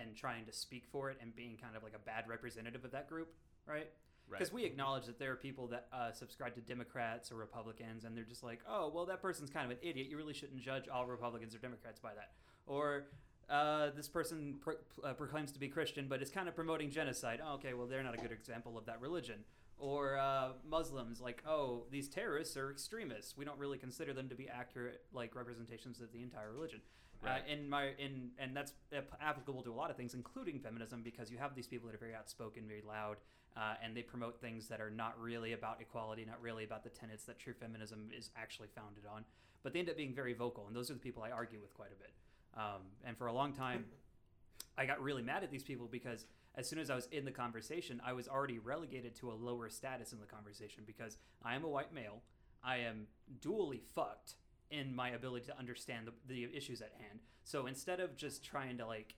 [0.00, 2.92] and trying to speak for it and being kind of like a bad representative of
[2.92, 3.34] that group,
[3.66, 3.88] right?
[4.30, 8.16] because we acknowledge that there are people that uh, subscribe to Democrats or Republicans, and
[8.16, 10.08] they're just like, oh, well, that person's kind of an idiot.
[10.08, 12.32] You really shouldn't judge all Republicans or Democrats by that.
[12.66, 13.04] Or
[13.50, 14.74] uh, this person pro-
[15.04, 17.40] uh, proclaims to be Christian, but is kind of promoting genocide.
[17.44, 19.40] Oh, okay, well, they're not a good example of that religion.
[19.78, 23.36] Or uh, Muslims, like, oh, these terrorists are extremists.
[23.36, 26.80] We don't really consider them to be accurate, like, representations of the entire religion.
[27.24, 27.40] Right.
[27.40, 28.72] Uh, in my in and that's
[29.20, 31.98] applicable to a lot of things, including feminism, because you have these people that are
[31.98, 33.16] very outspoken, very loud,
[33.56, 36.90] uh, and they promote things that are not really about equality, not really about the
[36.90, 39.24] tenets that true feminism is actually founded on.
[39.62, 41.72] But they end up being very vocal, and those are the people I argue with
[41.74, 42.12] quite a bit.
[42.56, 43.86] Um, and for a long time,
[44.76, 47.30] I got really mad at these people because as soon as I was in the
[47.30, 51.64] conversation, I was already relegated to a lower status in the conversation because I am
[51.64, 52.22] a white male.
[52.62, 53.06] I am
[53.40, 54.34] dually fucked
[54.78, 57.20] in my ability to understand the, the issues at hand.
[57.44, 59.14] So instead of just trying to like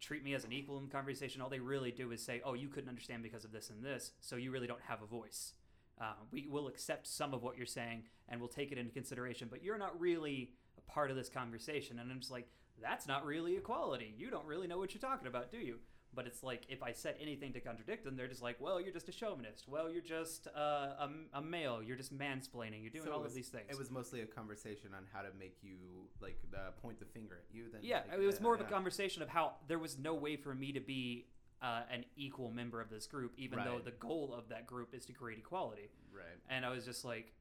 [0.00, 2.68] treat me as an equal in conversation, all they really do is say, "Oh, you
[2.68, 5.54] couldn't understand because of this and this, so you really don't have a voice."
[6.00, 9.48] Uh, we will accept some of what you're saying and we'll take it into consideration,
[9.50, 11.98] but you're not really a part of this conversation.
[11.98, 12.48] And I'm just like,
[12.80, 14.14] that's not really equality.
[14.16, 15.78] You don't really know what you're talking about, do you?
[16.14, 18.92] But it's like if I said anything to contradict them, they're just like, well, you're
[18.92, 19.68] just a chauvinist.
[19.68, 21.82] Well, you're just uh, a, a male.
[21.82, 22.82] You're just mansplaining.
[22.82, 23.66] You're doing So all was- of these things.
[23.68, 25.76] It was mostly a conversation on how to make you
[26.20, 27.64] like uh, point the finger at you.
[27.70, 30.14] Then yeah, like, it was uh, more of a conversation of how there was no
[30.14, 31.26] way for me to be
[31.62, 35.04] uh, an equal member of this group, even though the goal of that group is
[35.06, 35.90] to create equality.
[36.12, 36.24] Right.
[36.48, 37.32] And I was just like,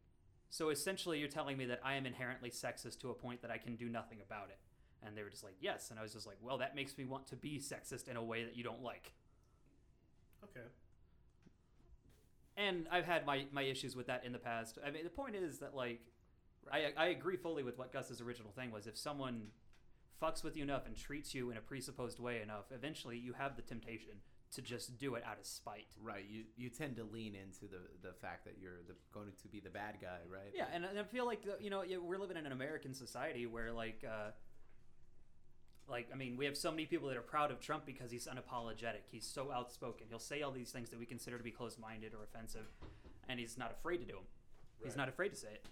[0.49, 3.57] so essentially, you're telling me that I am inherently sexist to a point that I
[3.57, 4.57] can do nothing about it.
[5.05, 5.89] And they were just like, yes.
[5.89, 8.23] And I was just like, well, that makes me want to be sexist in a
[8.23, 9.13] way that you don't like.
[10.43, 10.65] Okay.
[12.55, 14.79] And I've had my, my issues with that in the past.
[14.85, 16.01] I mean, the point is that, like,
[16.71, 18.87] I, I agree fully with what Gus's original thing was.
[18.87, 19.47] If someone
[20.21, 23.55] fucks with you enough and treats you in a presupposed way enough, eventually you have
[23.55, 24.13] the temptation
[24.53, 25.87] to just do it out of spite.
[26.01, 26.25] Right.
[26.29, 29.59] You you tend to lean into the the fact that you're the, going to be
[29.59, 30.53] the bad guy, right?
[30.55, 33.71] Yeah, and, and I feel like you know we're living in an American society where
[33.73, 34.31] like uh,
[35.89, 38.27] like I mean we have so many people that are proud of Trump because he's
[38.27, 39.03] unapologetic.
[39.11, 40.07] He's so outspoken.
[40.09, 42.67] He'll say all these things that we consider to be closed-minded or offensive,
[43.29, 44.23] and he's not afraid to do them.
[44.83, 45.65] He's not afraid to say it.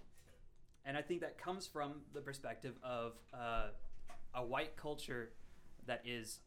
[0.86, 3.68] And I think that comes from the perspective of uh,
[4.34, 5.30] a white culture
[5.88, 6.40] that is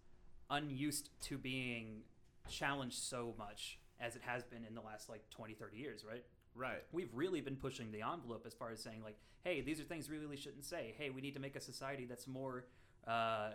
[0.51, 2.03] unused to being
[2.49, 6.25] challenged so much as it has been in the last like 20 30 years right
[6.55, 6.83] Right.
[6.93, 10.09] we've really been pushing the envelope as far as saying like hey these are things
[10.09, 12.65] we really shouldn't say hey we need to make a society that's more
[13.09, 13.51] uh,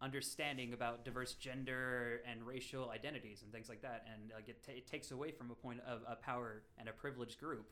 [0.00, 4.72] understanding about diverse gender and racial identities and things like that and like it, ta
[4.72, 7.70] it takes away from a point of a power and a privileged group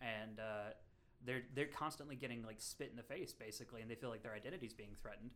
[0.00, 0.70] and uh,
[1.26, 4.32] they're they're constantly getting like spit in the face basically and they feel like their
[4.34, 5.30] identity is being threatened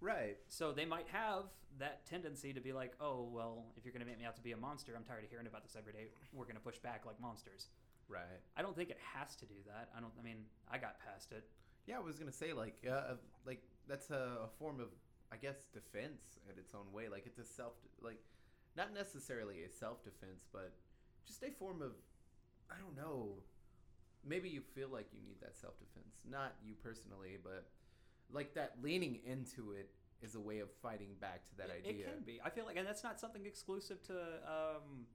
[0.00, 0.36] Right.
[0.48, 1.44] so they might have
[1.78, 4.42] that tendency to be like oh well if you're going to make me out to
[4.42, 6.04] be a monster i'm tired of hearing about this every day
[6.34, 7.68] we're going to push back like monsters
[8.10, 8.40] Right.
[8.56, 9.90] I don't think it has to do that.
[9.94, 10.12] I don't.
[10.18, 11.44] I mean, I got past it.
[11.86, 14.88] Yeah, I was gonna say like uh, like that's a, a form of
[15.32, 17.08] I guess defense in its own way.
[17.08, 18.18] Like it's a self like
[18.76, 20.72] not necessarily a self defense, but
[21.26, 21.92] just a form of
[22.70, 23.42] I don't know.
[24.26, 27.68] Maybe you feel like you need that self defense, not you personally, but
[28.32, 29.90] like that leaning into it
[30.22, 32.06] is a way of fighting back to that it, idea.
[32.06, 32.40] It can be.
[32.44, 34.14] I feel like, and that's not something exclusive to.
[34.14, 35.06] Um,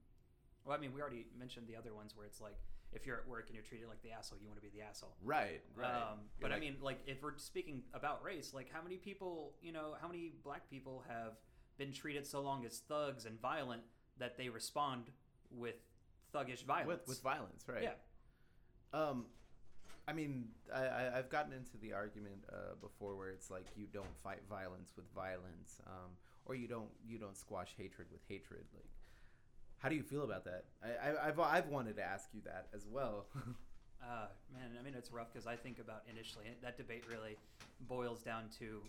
[0.64, 2.56] well, I mean, we already mentioned the other ones where it's like,
[2.94, 4.82] if you're at work and you're treated like the asshole, you want to be the
[4.84, 5.14] asshole.
[5.22, 5.60] Right.
[5.76, 5.86] Right.
[5.86, 9.72] Um, but I mean, like, if we're speaking about race, like, how many people, you
[9.72, 11.34] know, how many black people have
[11.76, 13.82] been treated so long as thugs and violent
[14.18, 15.04] that they respond
[15.50, 15.76] with
[16.34, 16.88] thuggish violence?
[16.88, 17.82] with with violence, right?
[17.82, 17.94] Yeah.
[18.92, 19.26] Um,
[20.06, 23.86] I mean, I, I I've gotten into the argument uh, before where it's like you
[23.92, 26.10] don't fight violence with violence, um,
[26.44, 28.64] or you don't you don't squash hatred with hatred.
[28.74, 28.84] Like,
[29.84, 30.64] how do you feel about that?
[30.82, 33.26] I, I I've I've wanted to ask you that as well.
[34.02, 37.38] Uh, man, I mean, it's rough because I think about initially that debate really
[37.88, 38.82] boils down to,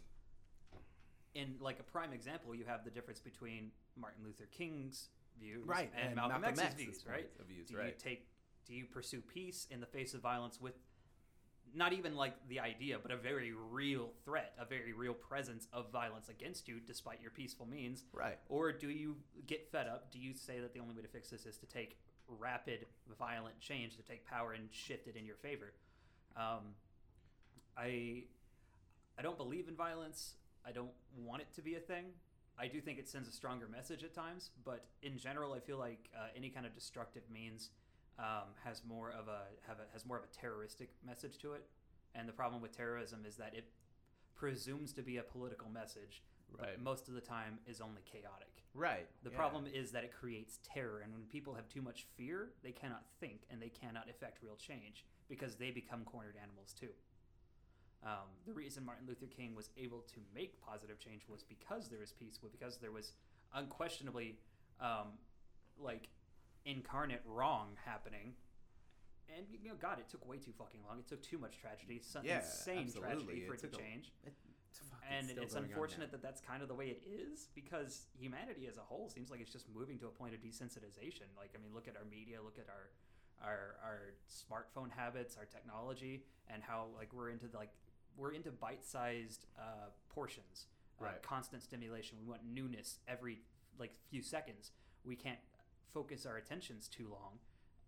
[1.34, 5.08] in like a prime example, you have the difference between Martin Luther King's
[5.40, 7.30] views Right, and, and Malcolm, Malcolm X's X's views, right?
[7.48, 7.86] views, do right.
[7.86, 8.28] you take,
[8.68, 10.74] do you pursue peace in the face of violence with,
[11.76, 15.92] not even like the idea, but a very real threat, a very real presence of
[15.92, 18.38] violence against you, despite your peaceful means, right.
[18.50, 20.12] or do you get fed up?
[20.12, 21.98] Do you say that the only way to fix this is to take
[22.28, 22.86] rapid,
[23.20, 25.74] violent change, to take power and shift it in your favor?
[26.38, 26.76] Um,
[27.78, 28.24] I,
[29.20, 30.36] I don't believe in violence.
[30.66, 32.06] I don't want it to be a thing.
[32.58, 35.78] I do think it sends a stronger message at times, but in general, I feel
[35.78, 37.72] like uh, any kind of destructive means
[38.20, 41.66] um, has more of a have a, has more of a terroristic message to it.
[42.14, 43.66] And the problem with terrorism is that it
[44.36, 46.24] presumes to be a political message,
[46.58, 48.64] but most of the time is only chaotic.
[48.74, 49.08] Right.
[49.24, 49.38] The yeah.
[49.38, 53.04] problem is that it creates terror, and when people have too much fear, they cannot
[53.20, 56.90] think and they cannot effect real change because they become cornered animals too.
[58.06, 62.00] Um, the reason Martin Luther King was able to make positive change was because there
[62.00, 63.14] was peace, because there was
[63.54, 64.38] unquestionably
[64.80, 65.18] um,
[65.80, 66.10] like
[66.66, 68.34] incarnate wrong happening.
[69.36, 71.00] And you know, God, it took way too fucking long.
[71.00, 73.40] It took too much tragedy, some Yeah, insane tragedy absolutely.
[73.48, 74.36] for It it to a- change It's
[75.10, 78.78] and still it's unfortunate that that's kind of the way it is because humanity as
[78.78, 81.74] a whole seems like it's just moving to a point of desensitization like i mean
[81.74, 82.90] look at our media look at our
[83.48, 87.70] our our smartphone habits our technology and how like we're into like
[88.18, 90.66] we're into bite-sized uh, portions
[91.00, 91.22] uh, Right.
[91.22, 93.42] constant stimulation we want newness every
[93.80, 94.72] like few seconds
[95.06, 95.40] we can't
[95.94, 97.40] focus our attentions too long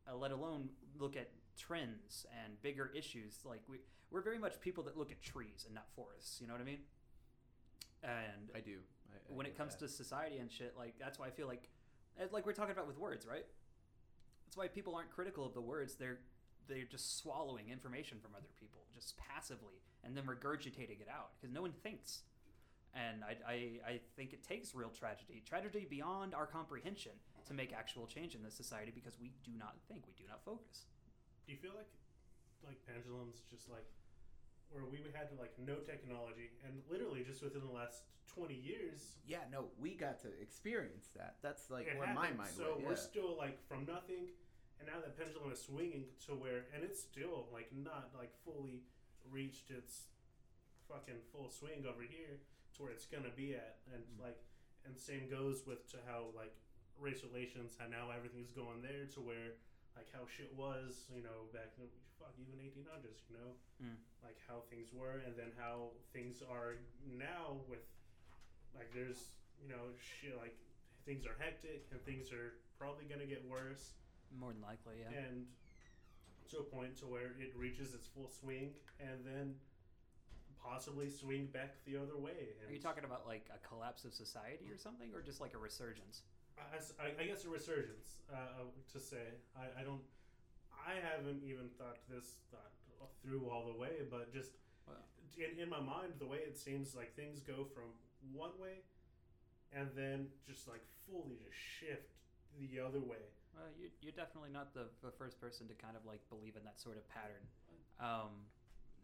[0.10, 0.70] uh, let alone
[1.00, 3.40] look at trends and bigger issues.
[3.46, 3.78] Like we
[4.12, 6.66] we're very much people that look at trees and not forests you know what i
[6.66, 6.80] mean?
[8.04, 8.78] And I do.
[9.12, 9.88] I, I when it comes that.
[9.88, 11.70] to society and shit like that's why i feel like
[12.32, 13.46] like we're talking about with words right?
[14.46, 15.96] That's why people aren't critical of the words.
[15.96, 16.20] They're
[16.68, 21.54] they're just swallowing information from other people just passively and then regurgitating it out because
[21.54, 22.24] no one thinks.
[22.94, 23.56] And I, I,
[23.94, 27.12] I think it takes real tragedy tragedy beyond our comprehension
[27.48, 30.44] to make actual change in this society because we do not think we do not
[30.44, 30.86] focus
[31.46, 31.88] Do you feel like
[32.66, 33.86] like pendulums just like
[34.70, 39.48] where we had like no technology, and literally just within the last twenty years, Yeah,
[39.50, 41.36] no, we got to experience that.
[41.42, 42.38] That's like it where my happened.
[42.44, 42.84] mind So went.
[42.86, 44.28] we're still like from nothing,
[44.80, 48.84] and now that pendulum is swinging to where, and it's still like not like fully
[49.32, 50.12] reached its
[50.90, 52.44] fucking full swing over here
[52.76, 54.24] to where it's gonna be at, and Mm.
[54.28, 54.40] like,
[54.86, 56.56] and same goes with to how like
[57.00, 59.56] race relations, and now everything's going there to where
[59.96, 61.86] like how shit was, you know, back in
[62.20, 63.98] fuck even eighteen hundreds, you know, Mm.
[64.26, 67.86] like how things were, and then how things are now with
[68.76, 69.30] like there's
[69.62, 70.56] you know shit like
[71.06, 73.94] things are hectic and things are probably gonna get worse
[74.40, 75.18] More than likely, yeah.
[75.18, 75.46] and
[76.50, 79.56] to a point to where it reaches its full swing and then
[80.62, 82.54] possibly swing back the other way.
[82.68, 85.58] Are you talking about like a collapse of society or something, or just like a
[85.58, 86.24] resurgence?
[86.60, 89.38] I, I- guess a resurgence uh, to say.
[89.56, 90.02] I, I don't.
[90.74, 92.72] I haven't even thought this thought
[93.22, 94.52] through all the way, but just
[94.88, 94.96] Well.
[95.38, 97.92] in, in my mind, the way it seems like things go from
[98.34, 98.82] one way,
[99.74, 102.16] and then just like fully just shift
[102.60, 103.22] the other way.
[103.54, 106.64] Well, you, you're definitely not the, the first person to kind of like believe in
[106.64, 107.44] that sort of pattern.
[108.00, 108.46] Um,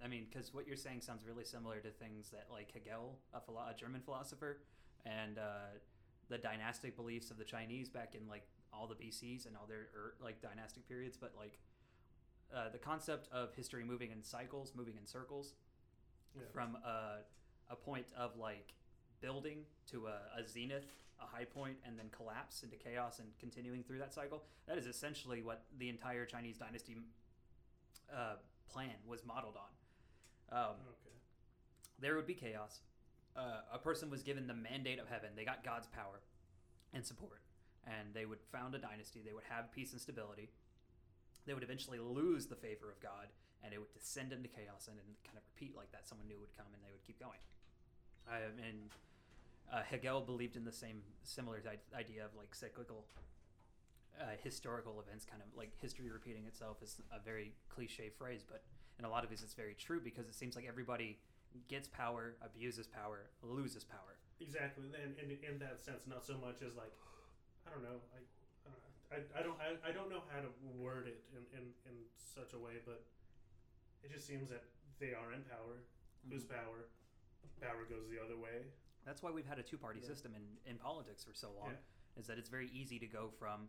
[0.03, 3.41] I mean, because what you're saying sounds really similar to things that like Hegel, a,
[3.41, 4.59] philo- a German philosopher,
[5.05, 5.73] and uh,
[6.33, 8.41] the dynastic beliefs of the Chinese back in like
[8.73, 11.59] all the BCs and all their er, like dynastic periods, but like
[12.53, 15.53] uh, the concept of history moving in cycles, moving in circles,
[16.35, 16.41] Yeah.
[16.51, 17.19] from a,
[17.69, 18.73] a point of like
[19.21, 19.59] building
[19.91, 20.89] to a, a zenith,
[21.21, 24.41] a high point, and then collapse into chaos and continuing through that cycle.
[24.67, 26.97] That is essentially what the entire Chinese dynasty
[28.11, 28.37] uh,
[28.71, 30.57] plan was modeled on.
[30.57, 31.15] Um, Okay.
[31.99, 32.81] there would be chaos.
[33.35, 35.29] Uh, a person was given the mandate of heaven.
[35.35, 36.21] They got God's power
[36.93, 37.41] and support,
[37.85, 39.21] and they would found a dynasty.
[39.25, 40.49] They would have peace and stability.
[41.45, 44.97] They would eventually lose the favor of God, and it would descend into chaos and
[45.25, 46.07] kind of repeat like that.
[46.07, 47.41] Someone new would come, and they would keep going.
[48.29, 48.93] I and
[49.71, 51.61] uh, Hegel believed in the same similar
[51.97, 53.05] idea of like cyclical
[54.19, 58.63] uh, historical events, kind of like history repeating itself is a very cliche phrase, but
[58.99, 61.17] in a lot of ways it's very true because it seems like everybody
[61.67, 64.17] gets power, abuses power, loses power.
[64.39, 66.91] Exactly, and in, in that sense, not so much as like,
[67.65, 68.19] I don't know, I,
[68.67, 71.95] uh, I, I don't, I, I don't know how to word it in, in, in
[72.17, 73.05] such a way, but
[74.03, 74.63] it just seems that
[74.99, 75.83] they are in power.
[76.29, 76.87] Whose power?
[77.61, 78.67] Power goes the other way.
[79.05, 80.07] That's why we've had a two-party Yeah.
[80.07, 81.71] system in, in politics for so long.
[81.71, 82.19] Yeah.
[82.19, 83.67] Is that it's very easy to go from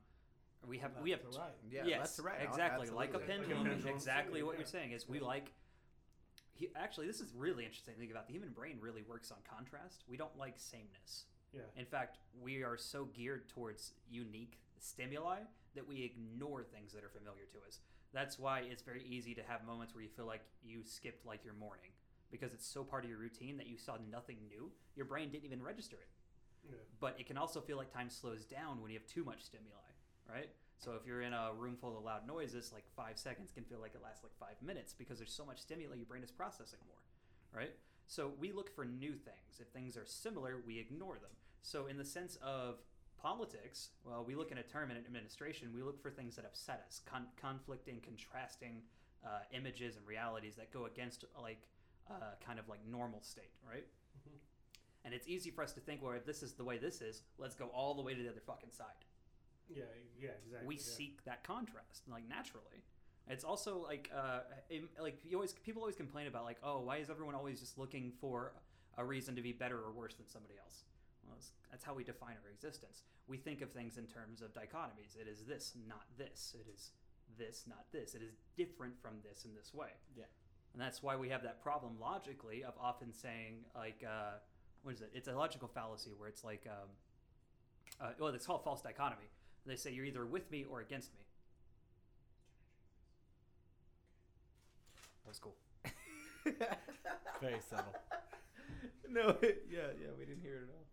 [0.66, 1.52] we have Left we have to right.
[1.68, 2.40] Yeah, yes, that's right.
[2.40, 3.26] Exactly, like a absolutely.
[3.26, 3.64] pendulum.
[3.64, 4.58] Like a pendulum, exactly what yeah.
[4.58, 5.52] you're saying is we like.
[6.54, 8.26] He, actually, this is really interesting to think about.
[8.28, 10.04] The human brain really works on contrast.
[10.08, 11.24] We don't like sameness.
[11.52, 11.62] Yeah.
[11.76, 15.38] In fact, we are so geared towards unique stimuli
[15.74, 17.80] that we ignore things that are familiar to us.
[18.12, 21.44] That's why it's very easy to have moments where you feel like you skipped like
[21.44, 21.90] your morning
[22.30, 24.70] because it's so part of your routine that you saw nothing new.
[24.96, 26.08] Your brain didn't even register it
[26.70, 26.76] Yeah.
[27.00, 29.90] but it can also feel like time slows down when you have too much stimuli,
[30.28, 30.50] right?
[30.84, 33.78] So if you're in a room full of loud noises, like five seconds can feel
[33.80, 36.80] like it lasts like five minutes because there's so much stimuli, your brain is processing
[36.86, 37.00] more,
[37.58, 37.72] right?
[38.06, 39.60] So we look for new things.
[39.60, 41.30] If things are similar, we ignore them.
[41.62, 42.80] So in the sense of
[43.18, 46.44] politics, well, we look at a term in an administration, we look for things that
[46.44, 48.82] upset us, con- conflicting, contrasting
[49.24, 51.66] uh, images and realities that go against like
[52.10, 53.86] uh, kind of like normal state, right?
[54.18, 54.36] Mhm.
[55.06, 57.22] And it's easy for us to think, well, if this is the way this is,
[57.38, 59.06] let's go all the way to the other fucking side.
[59.68, 59.82] Yeah.
[60.20, 60.30] Yeah.
[60.44, 60.68] Exactly.
[60.68, 60.80] we yeah.
[60.80, 62.84] seek that contrast, like naturally.
[63.28, 66.98] It's also like, uh, im- like you always people always complain about like, oh, why
[66.98, 68.52] is everyone always just looking for
[68.98, 70.84] a reason to be better or worse than somebody else?
[71.26, 73.04] Well, it's, that's how we define our existence.
[73.26, 75.16] We think of things in terms of dichotomies.
[75.18, 76.54] It is this, not this.
[76.60, 76.90] It is
[77.38, 78.14] this, not this.
[78.14, 79.88] It is different from this in this way.
[80.14, 80.24] Yeah.
[80.74, 84.38] And that's why we have that problem logically of often saying like, uh,
[84.82, 85.10] what is it?
[85.14, 86.88] It's a logical fallacy where it's like, um,
[88.00, 89.28] uh, well, it's called false dichotomy.
[89.66, 91.20] They say you're either with me or against me.
[95.24, 95.56] That was cool.
[97.40, 97.94] Very subtle.
[99.08, 100.86] no, yeah, yeah, we didn't hear it at all.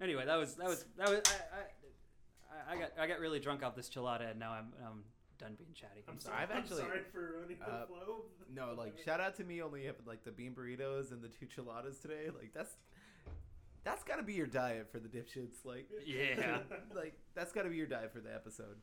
[0.00, 3.64] Anyway, that was that was that was I, I, I got I got really drunk
[3.64, 5.02] off this chelada and now I'm I'm
[5.38, 6.02] done being chatty.
[6.08, 6.42] I'm So sorry.
[6.42, 8.24] I've actually- I'm sorry for ruining the uh, flow.
[8.54, 11.46] No, like shout out to me only having like the bean burritos and the two
[11.46, 12.26] cheladas today.
[12.36, 12.76] Like that's
[13.84, 15.64] that's got to be your diet for the dipshits.
[15.64, 16.58] Like Yeah.
[16.94, 18.76] like that's got to be your diet for the episode.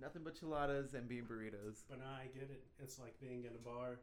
[0.00, 1.82] Nothing but cheladas and bean burritos.
[1.88, 2.62] But now I get it.
[2.78, 3.98] It's like being in a bar,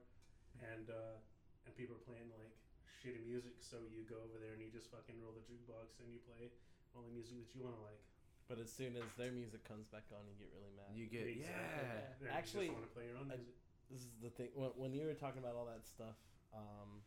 [0.60, 1.22] and uh,
[1.66, 2.52] and people are playing like
[3.00, 3.62] shitty music.
[3.62, 6.50] So you go over there and you just fucking roll the jukebox and you play
[6.98, 8.02] only music that you want to like.
[8.50, 10.90] But as soon as their music comes back on, you get really mad.
[10.94, 11.50] You get Exactly.
[11.50, 12.18] yeah.
[12.22, 13.42] And Actually, want to play your own I-
[13.90, 14.50] this is the thing.
[14.58, 16.18] When, when you were talking about all that stuff,
[16.54, 17.06] um,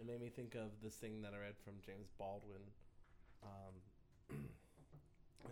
[0.00, 2.62] it made me think of this thing that I read from James Baldwin.
[3.42, 3.74] Um,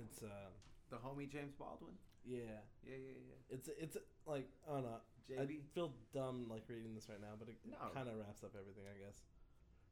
[0.02, 0.50] it's uh,
[0.90, 1.94] The homie James Baldwin.
[2.24, 3.54] yeah, Yeah, yeah, yeah.
[3.56, 5.00] it's it's like I don't know.
[5.28, 5.40] JB?
[5.42, 7.90] I feel dumb like reading this right now, but it No.
[7.92, 9.22] kind of wraps up everything, I guess.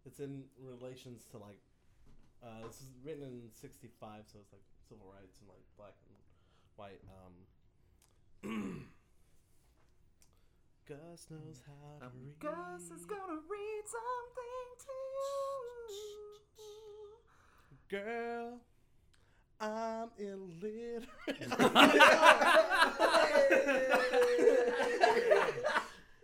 [0.06, 1.58] It's in relations to like,
[2.42, 6.14] uh, this is written in '65, so it's like civil rights and like black and
[6.76, 7.02] white.
[7.10, 8.86] Um,
[10.86, 12.38] Gus knows how to Um, read.
[12.40, 14.92] Gus is gonna read something to
[15.90, 17.18] you.
[17.88, 18.60] Girl,
[19.60, 21.06] I'm illiterate.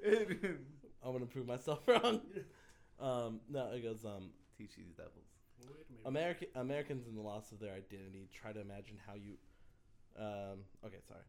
[0.03, 0.59] you.
[1.03, 2.21] I'm gonna prove myself wrong.
[2.99, 4.05] Um, no, it goes.
[4.05, 5.15] Um, Teach these devils.
[5.63, 6.07] Wait a minute.
[6.07, 9.37] American Americans in the loss of their identity try to imagine how you.
[10.19, 11.23] Um, okay, sorry.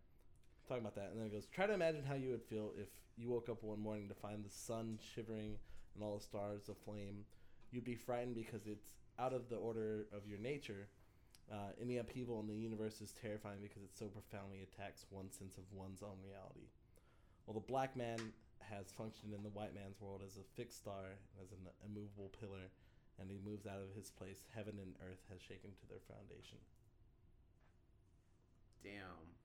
[0.72, 1.48] Talking about that, and then it goes.
[1.52, 4.40] Try to imagine how you would feel if you woke up one morning to find
[4.40, 5.60] the sun shivering
[5.94, 7.28] and all the stars aflame.
[7.72, 10.88] You'd be frightened because it's out of the order of your nature.
[11.52, 15.58] Uh, any upheaval in the universe is terrifying because it so profoundly attacks one sense
[15.58, 16.72] of one's own reality.
[17.46, 21.20] Well, the black man has functioned in the white man's world as a fixed star,
[21.44, 22.72] as an immovable pillar,
[23.20, 24.48] and he moves out of his place.
[24.56, 26.64] Heaven and earth has shaken to their foundation.
[28.82, 29.41] Damn.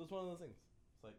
[0.00, 0.56] So it's one of those things.
[0.96, 1.18] It's like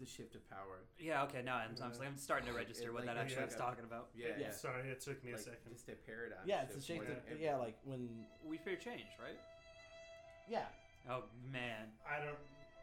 [0.00, 0.82] The shift of power.
[0.98, 3.44] Yeah, okay, no, I'm, I'm, I'm starting to register It, what like, that actually yeah.
[3.46, 4.08] was talking about.
[4.16, 4.46] Yeah, Yeah.
[4.46, 4.50] yeah.
[4.50, 5.70] Sorry, it took me Like, a second.
[5.72, 6.42] Just a paradigm.
[6.44, 7.08] yeah, it's a shift shake.
[7.08, 9.38] more To, yeah, like when We fear change, right?
[10.50, 10.64] yeah,
[11.08, 11.22] Oh
[11.52, 12.36] man, I don't.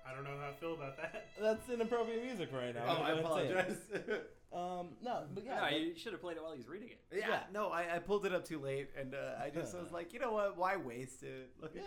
[0.07, 1.25] I don't know how I feel about that.
[1.41, 2.85] that's inappropriate music right now.
[2.87, 3.51] Oh, I'm gonna say it.
[3.51, 4.21] apologize.
[4.53, 6.99] Um, no, but yeah, no, but- you should have played it while he's reading it.
[7.11, 7.39] yeah, Yeah.
[7.51, 10.19] no, I, I pulled it up too late, and uh, I just was like, you
[10.19, 10.55] know what?
[10.57, 11.49] Why waste it?
[11.61, 11.81] Like, yeah.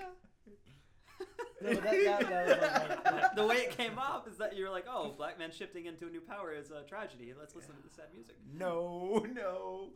[1.60, 4.54] No, that, that, that was like, my- my- the way it came off is that
[4.56, 7.34] you're like, oh, black man shifting into a new power is a tragedy.
[7.36, 8.36] Let's listen to the sad music.
[8.56, 9.90] No, no.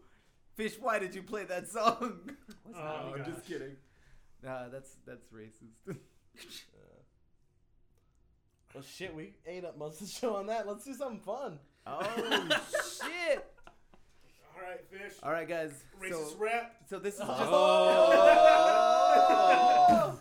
[0.57, 2.21] Fish, why did you play that song?
[2.65, 3.05] What's Oh, that?
[3.13, 3.27] I'm gosh.
[3.29, 3.77] just kidding.
[4.43, 5.77] Nah, that's that's racist.
[5.89, 5.95] uh,
[8.75, 10.67] well, shit, we ate up most of the show on that.
[10.67, 11.61] Let's do something fun.
[11.87, 13.45] oh shit!
[14.57, 15.13] All right, fish.
[15.23, 15.85] All right, guys.
[16.03, 16.75] Racist So, rap.
[16.91, 17.31] so this is just.
[18.75, 20.12] Oh.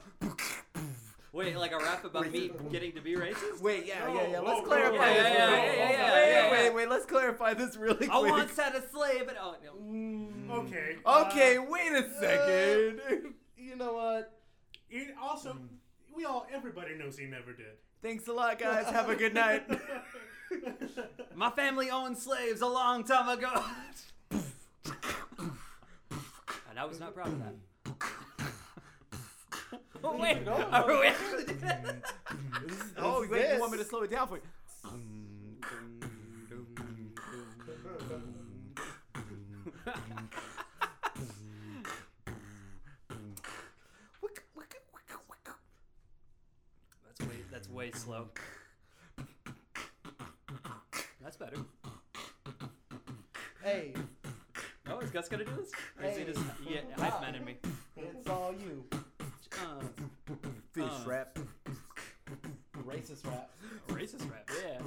[1.45, 3.61] Wait, like a rap about me getting to be racist?
[3.61, 4.39] Wait, yeah, yeah, yeah.
[4.39, 5.23] Let's clarify this.
[5.23, 8.09] yeah, yeah, yeah, yeah, yeah, wait, wait, Let's clarify this really quick.
[8.11, 9.73] I once had a slave, and oh no.
[9.81, 10.97] Mm, Okay.
[11.05, 13.33] Okay, uh, wait a second.
[13.57, 14.37] You know what?
[14.89, 15.57] he also,
[16.13, 17.77] we all, everybody knows he never did.
[18.01, 18.85] Thanks a lot, guys.
[18.87, 19.63] Have a good night.
[21.35, 23.63] My family owned slaves a long time ago.
[26.69, 27.55] and I was not proud of that.
[30.03, 30.51] Oh, wait, Go.
[30.53, 32.13] are we actually doing that?
[32.65, 34.41] This is- oh, wait, is you want me to slow it down for you?
[47.05, 48.27] That's way that's way slow.
[51.21, 51.57] That's better.
[53.63, 53.93] Hey,
[54.89, 55.71] Oh, is Gus gonna do this?
[55.99, 56.33] Or is he Hey.
[56.33, 57.57] just yeah, hype man in me?
[57.95, 58.83] it's all you.
[60.83, 61.03] Uh.
[61.05, 61.39] rap.
[62.85, 63.49] Racist rap.
[63.89, 64.79] racist rap, yeah.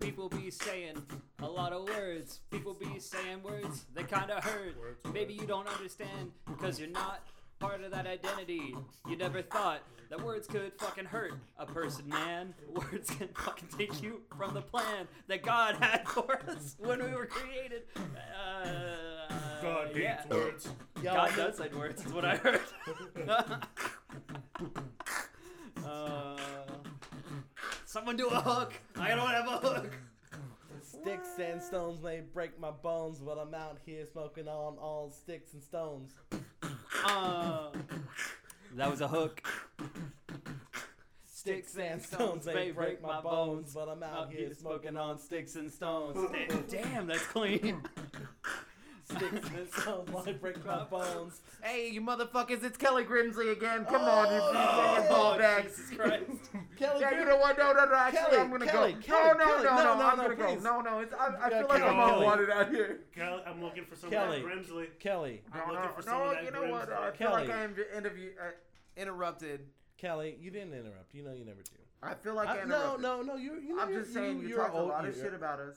[0.00, 1.02] People be saying
[1.40, 2.40] a lot of words.
[2.50, 4.76] People be saying words they kinda hurt.
[5.12, 7.20] Maybe you don't understand because you're not
[7.58, 8.74] part of that identity.
[9.08, 9.80] You never thought
[10.10, 12.54] that words could fucking hurt a person, man.
[12.68, 17.10] Words can fucking take you from the plan that God had for us when we
[17.10, 17.82] were created.
[17.96, 18.97] Uh,
[19.62, 20.24] God hates yeah.
[20.30, 20.68] words.
[20.96, 22.60] Yo, God I'm does say words, is what I heard.
[25.84, 26.36] uh,
[27.86, 28.74] someone do a hook.
[28.96, 29.98] I don't have a hook.
[30.82, 35.52] Sticks and stones may break my bones, but I'm out here smoking on all sticks
[35.52, 36.12] and stones.
[37.04, 37.70] Uh,
[38.76, 39.42] that was a hook.
[41.26, 45.72] Sticks and stones may break my bones, but I'm out here smoking on sticks and
[45.72, 46.18] stones.
[46.68, 47.80] Damn, that's clean.
[49.18, 51.40] Sticks and stones might break my bones.
[51.62, 53.84] Hey, you motherfuckers, it's Kelly Grimsley again.
[53.84, 55.76] Come on, you fucking Oh, ball bags.
[55.76, 56.24] Jesus Christ.
[56.78, 57.58] Kelly, Yeah, you Grim- know what?
[57.58, 57.94] No, no, no.
[57.94, 59.00] Actually, Kelly, I'm gonna Kelly, go.
[59.00, 60.46] Kelly, no, no, Kelly, no, no, no, no, I'm no, gonna go.
[60.54, 60.62] please.
[60.62, 60.98] No, no.
[61.00, 62.24] It's, I, I Yeah, feel like Kelly, I'm all Kelly.
[62.24, 63.00] wanted out here.
[63.14, 64.36] Kelly, I'm looking for some Kelly.
[64.38, 64.86] of that Grimsley.
[65.00, 66.92] Kelly, I'm No, looking no, for some no, of that you know what?
[66.92, 67.16] I Grimsley.
[67.16, 67.52] feel like Kelly.
[67.60, 68.50] I am interview uh,
[68.96, 69.60] interrupted.
[69.96, 71.12] Kelly, you didn't interrupt.
[71.14, 71.72] You know you never do.
[72.02, 73.02] I feel like I, I- no, interrupted.
[73.02, 73.36] no, no.
[73.36, 75.58] You, you know I'm you're- just saying you, you're talked a lot of shit about
[75.58, 75.76] us.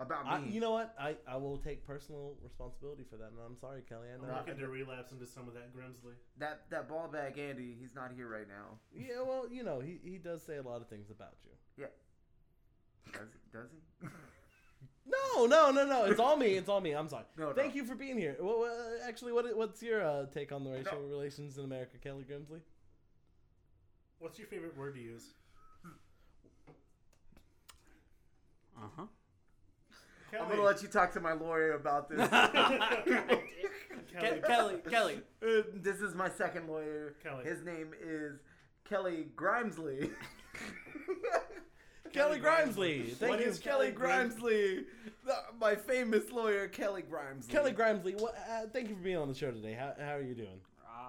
[0.00, 0.94] About I, you know what?
[0.98, 4.08] I, I will take personal responsibility for that, and I'm sorry, Kelly.
[4.10, 4.34] I I'm know.
[4.34, 6.14] looking to relapse into some of that Grimsley.
[6.38, 8.78] that that ball bag Andy, he's not here right now.
[8.94, 11.50] Yeah, well, you know, he, he does say a lot of things about you.
[11.76, 13.12] Yeah.
[13.12, 13.58] Does he?
[13.58, 14.08] Does he?
[15.06, 16.04] No, no, no, no.
[16.04, 16.54] It's all me.
[16.54, 16.92] It's all me.
[16.92, 17.24] I'm sorry.
[17.36, 17.76] No, Thank no.
[17.80, 18.36] you for being here.
[18.38, 21.08] Well, uh, actually, what what's your uh, take on the racial No.
[21.08, 22.60] relations in America, Kelly Grimsley?
[24.20, 25.24] What's your favorite word to use?
[28.76, 29.06] Uh huh.
[30.38, 32.28] I'm gonna let you talk to my lawyer about this.
[34.12, 35.20] Kelly, Kelly, Kelly.
[35.42, 37.14] Uh, this is my second lawyer.
[37.22, 37.44] Kelly.
[37.44, 38.40] His name is
[38.84, 40.10] Kelly Grimesley.
[42.12, 43.12] Kelly Grimesley.
[43.12, 44.84] Thank What you, is Kelly Kelly Grimesley?
[45.24, 47.48] The- my famous lawyer, Kelly Grimesley.
[47.48, 48.20] Kelly Grimesley.
[48.20, 49.74] What, uh, thank you for being on the show today.
[49.74, 50.60] How, how are you doing?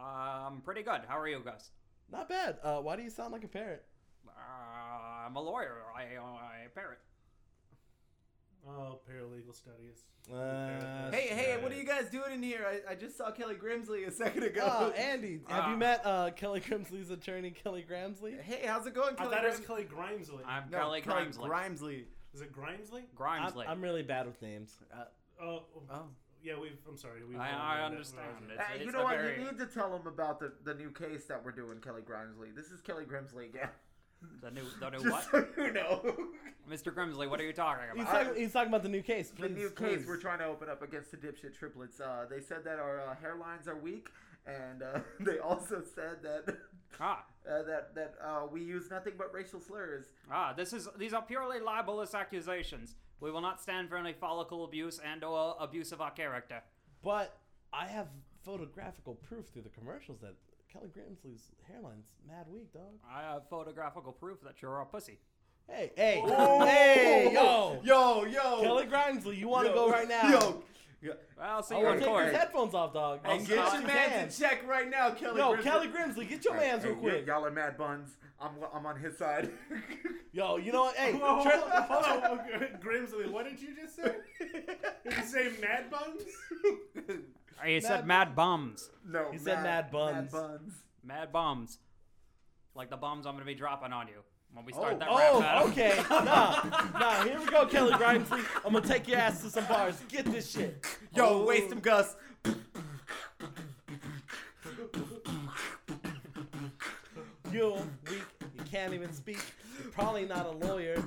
[0.04, 1.02] I'm pretty good.
[1.08, 1.72] How are you, Gus?
[2.12, 2.58] Not bad.
[2.64, 3.84] Uh, why do you sound like a parrot?
[4.28, 5.78] Uh, I'm a lawyer.
[5.96, 7.00] I, I parrot.
[8.68, 10.04] Oh, paralegal studies.
[10.32, 12.66] Uh, Hey, hey, what are you guys doing in here?
[12.68, 14.62] I, I just saw Kelly Grimsley a second ago.
[14.64, 15.78] Oh, Andy, have you Ah.
[15.78, 18.40] met uh, Kelly Grimsley's attorney, Kelly Grimsley?
[18.40, 19.36] hey, how's it going, I Kelly?
[19.36, 20.46] thought it was Kelly Grimesley.
[20.46, 21.50] I'm no, Kelly Grimesley.
[21.50, 22.04] Grimesley.
[22.34, 23.04] Is it Grimsley?
[23.18, 23.64] Grimsley.
[23.66, 24.78] I'm, I'm really bad with names.
[24.94, 25.06] Uh,
[25.44, 26.04] Oh, oh.
[26.44, 26.54] yeah.
[26.62, 26.78] We've.
[26.88, 27.26] I'm sorry.
[27.28, 27.36] We.
[27.36, 28.28] I- I understand.
[28.54, 29.18] It's- you it's know what?
[29.18, 32.04] very- You need to tell him about the, the new case that we're doing, Kelly
[32.04, 32.56] Grimsley.
[32.56, 33.70] This is Kelly Grimsley again.
[34.42, 35.48] The new, the new Just what?
[35.56, 36.16] so you know.
[36.70, 36.94] Mr.
[36.94, 38.38] Grimsley, what are you talking He's about?
[38.38, 39.30] he's talking about the new case.
[39.30, 40.08] the Please, new case please.
[40.08, 42.00] we're trying to open up against the dipshit triplets.
[42.00, 44.10] Uh, they said that our uh, hairlines are weak,
[44.46, 46.56] and uh, they also said that
[47.00, 50.06] Ah, uh, that that uh, we use nothing but racial slurs.
[50.32, 52.96] ah, this is these are purely libelous accusations.
[53.20, 56.62] We will not stand for any follicle abuse and or abuse of our character.
[57.04, 57.38] But
[57.74, 58.08] I have
[58.44, 60.36] photographical proof through the commercials that
[60.72, 62.84] Kelly Grimsley's hairline's mad weak, dog.
[63.10, 65.20] I have photographical proof that you're a pussy.
[65.68, 66.66] Hey, hey, Oh!
[66.66, 70.30] hey, yo, yo, yo, Kelly Grimsley, you want to Yo, go right now?
[70.30, 70.64] Yo,
[71.02, 71.14] yo.
[71.42, 72.26] I'll see I you want in to take court.
[72.26, 73.20] your headphones off, dog.
[73.26, 75.40] Hey, I'll get get your you man to check right now, Kelly.
[75.40, 75.62] Yo, Grimsley.
[75.64, 77.28] Kelly Grimsley, get your man's real quick.
[77.28, 78.18] Y'all are mad buns.
[78.40, 79.52] I'm I'm on his side.
[80.34, 80.96] Yo, you know what?
[80.96, 82.80] Hey, Whoa, Tri- hold on, hold on.
[82.84, 84.16] Grimsley, what did you just say?
[85.04, 86.24] Did you say Mad Buns?
[87.64, 88.90] Uh, You said Mad- mad bombs.
[89.08, 90.32] no, He said mad buns.
[90.32, 90.74] Mad buns.
[91.04, 91.78] Mad bombs.
[92.76, 95.00] Like the bombs I'm going to be dropping on you when we start Oh.
[95.00, 95.68] that rap Oh, battle.
[95.70, 96.04] okay.
[96.10, 97.24] Nah, nah.
[97.24, 98.44] Here we go, Kelly Grimsley.
[98.66, 100.00] I'm gonna take your ass to some bars.
[100.10, 100.86] Get this shit.
[101.16, 101.46] Yo, Oh.
[101.46, 102.16] waste him, Gus.
[107.52, 107.74] You're
[108.10, 108.24] weak.
[108.56, 109.40] You can't even speak.
[109.82, 111.04] You're probably not a lawyer.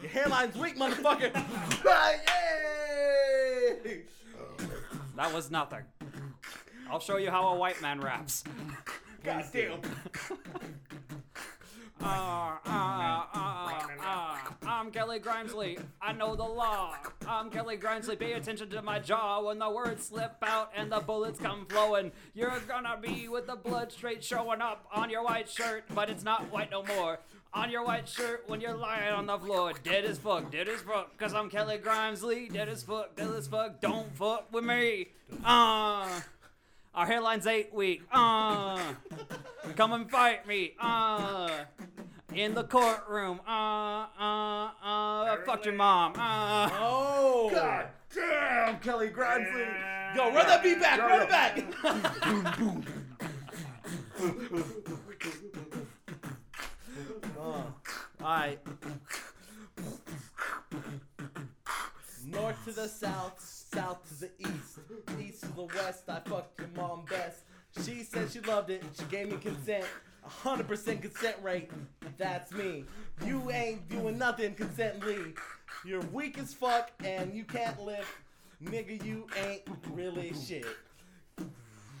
[0.00, 1.34] Your hairline's weak, motherfucker.
[3.84, 4.02] Yay!
[5.18, 5.82] That was nothing.
[6.88, 8.44] I'll show you how a white man raps.
[9.24, 9.80] God damn.
[12.00, 12.04] Uh,
[12.64, 15.82] uh, uh, uh, I'm Kelly Grimesley.
[16.00, 16.94] I know the law.
[17.26, 18.16] I'm Kelly Grimesley.
[18.16, 22.12] Pay attention to my jaw when the words slip out and the bullets come flowing.
[22.34, 26.22] You're gonna be with the blood straight showing up on your white shirt, but it's
[26.22, 27.18] not white no more.
[27.54, 30.80] On your white shirt when you're lying on the floor, dead as fuck, dead as
[30.82, 31.16] fuck.
[31.16, 33.80] Cause I'm Kelly Grimesley, dead as fuck, dead as fuck.
[33.80, 35.08] Don't fuck with me.
[35.44, 36.20] Uh,
[36.94, 38.02] our hairline's eight week.
[38.12, 38.78] Uh,
[39.76, 40.74] come and fight me.
[40.78, 41.48] Uh,
[42.34, 43.40] in the courtroom.
[43.48, 46.12] Uh, uh, uh, fuck your mom.
[46.16, 47.50] Uh, Oh.
[47.52, 49.66] God damn, Kelly Grimesley.
[50.14, 50.98] Yo, run that beat back.
[50.98, 51.64] Yo, Run it back.
[57.38, 57.74] Uh, all
[58.20, 58.58] right.
[62.26, 64.78] North to the south, south to the east,
[65.20, 66.04] east to the west.
[66.08, 67.40] I fucked your mom best.
[67.84, 68.82] She said she loved it.
[68.98, 69.84] She gave me consent.
[70.22, 71.70] Hundred percent consent rate.
[72.18, 72.84] That's me.
[73.24, 75.34] You ain't doing nothing consently.
[75.84, 78.08] You're weak as fuck and you can't lift.
[78.62, 79.62] Nigga, you ain't
[79.92, 80.66] really shit.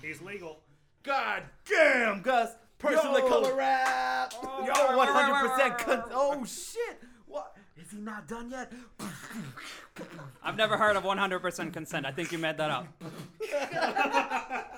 [0.02, 0.58] He's legal.
[1.04, 2.50] God damn, Gus.
[2.78, 4.32] Person of color rap.
[4.42, 7.00] Oh, Yo, 100% con- Oh shit.
[7.26, 7.56] What?
[7.76, 8.72] Is he not done yet?
[10.42, 12.06] I've never heard of 100% consent.
[12.06, 12.86] I think you made that up.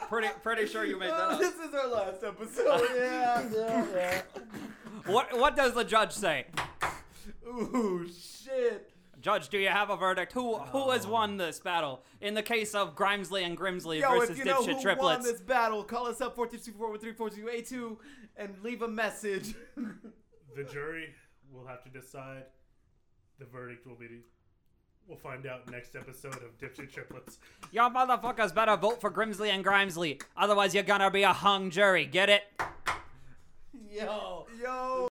[0.09, 1.39] pretty, pretty sure you made that Oh, up.
[1.39, 2.83] this is our last episode.
[2.97, 4.23] yeah, yeah, yeah.
[5.07, 6.47] What, what does the judge say?
[7.47, 8.90] Ooh, shit.
[9.21, 10.33] Judge, do you have a verdict?
[10.33, 11.11] Who, who has oh.
[11.11, 14.63] won this battle in the case of Grimesley and Grimsley Yo, versus if you know
[14.63, 17.97] dipshit who won this battle, call us up 424
[18.37, 19.55] and leave a message.
[20.57, 21.07] The jury
[21.53, 22.45] will have to decide.
[23.39, 24.09] The verdict will be.
[25.07, 27.39] We'll find out next episode of Dipshit Triplets.
[27.73, 30.21] Y'all motherfuckers better vote for Grimsley and Grimesley.
[30.37, 32.05] Otherwise, you're gonna be a hung jury.
[32.05, 32.43] Get it?
[33.91, 34.47] Yo.
[34.61, 35.10] Yo.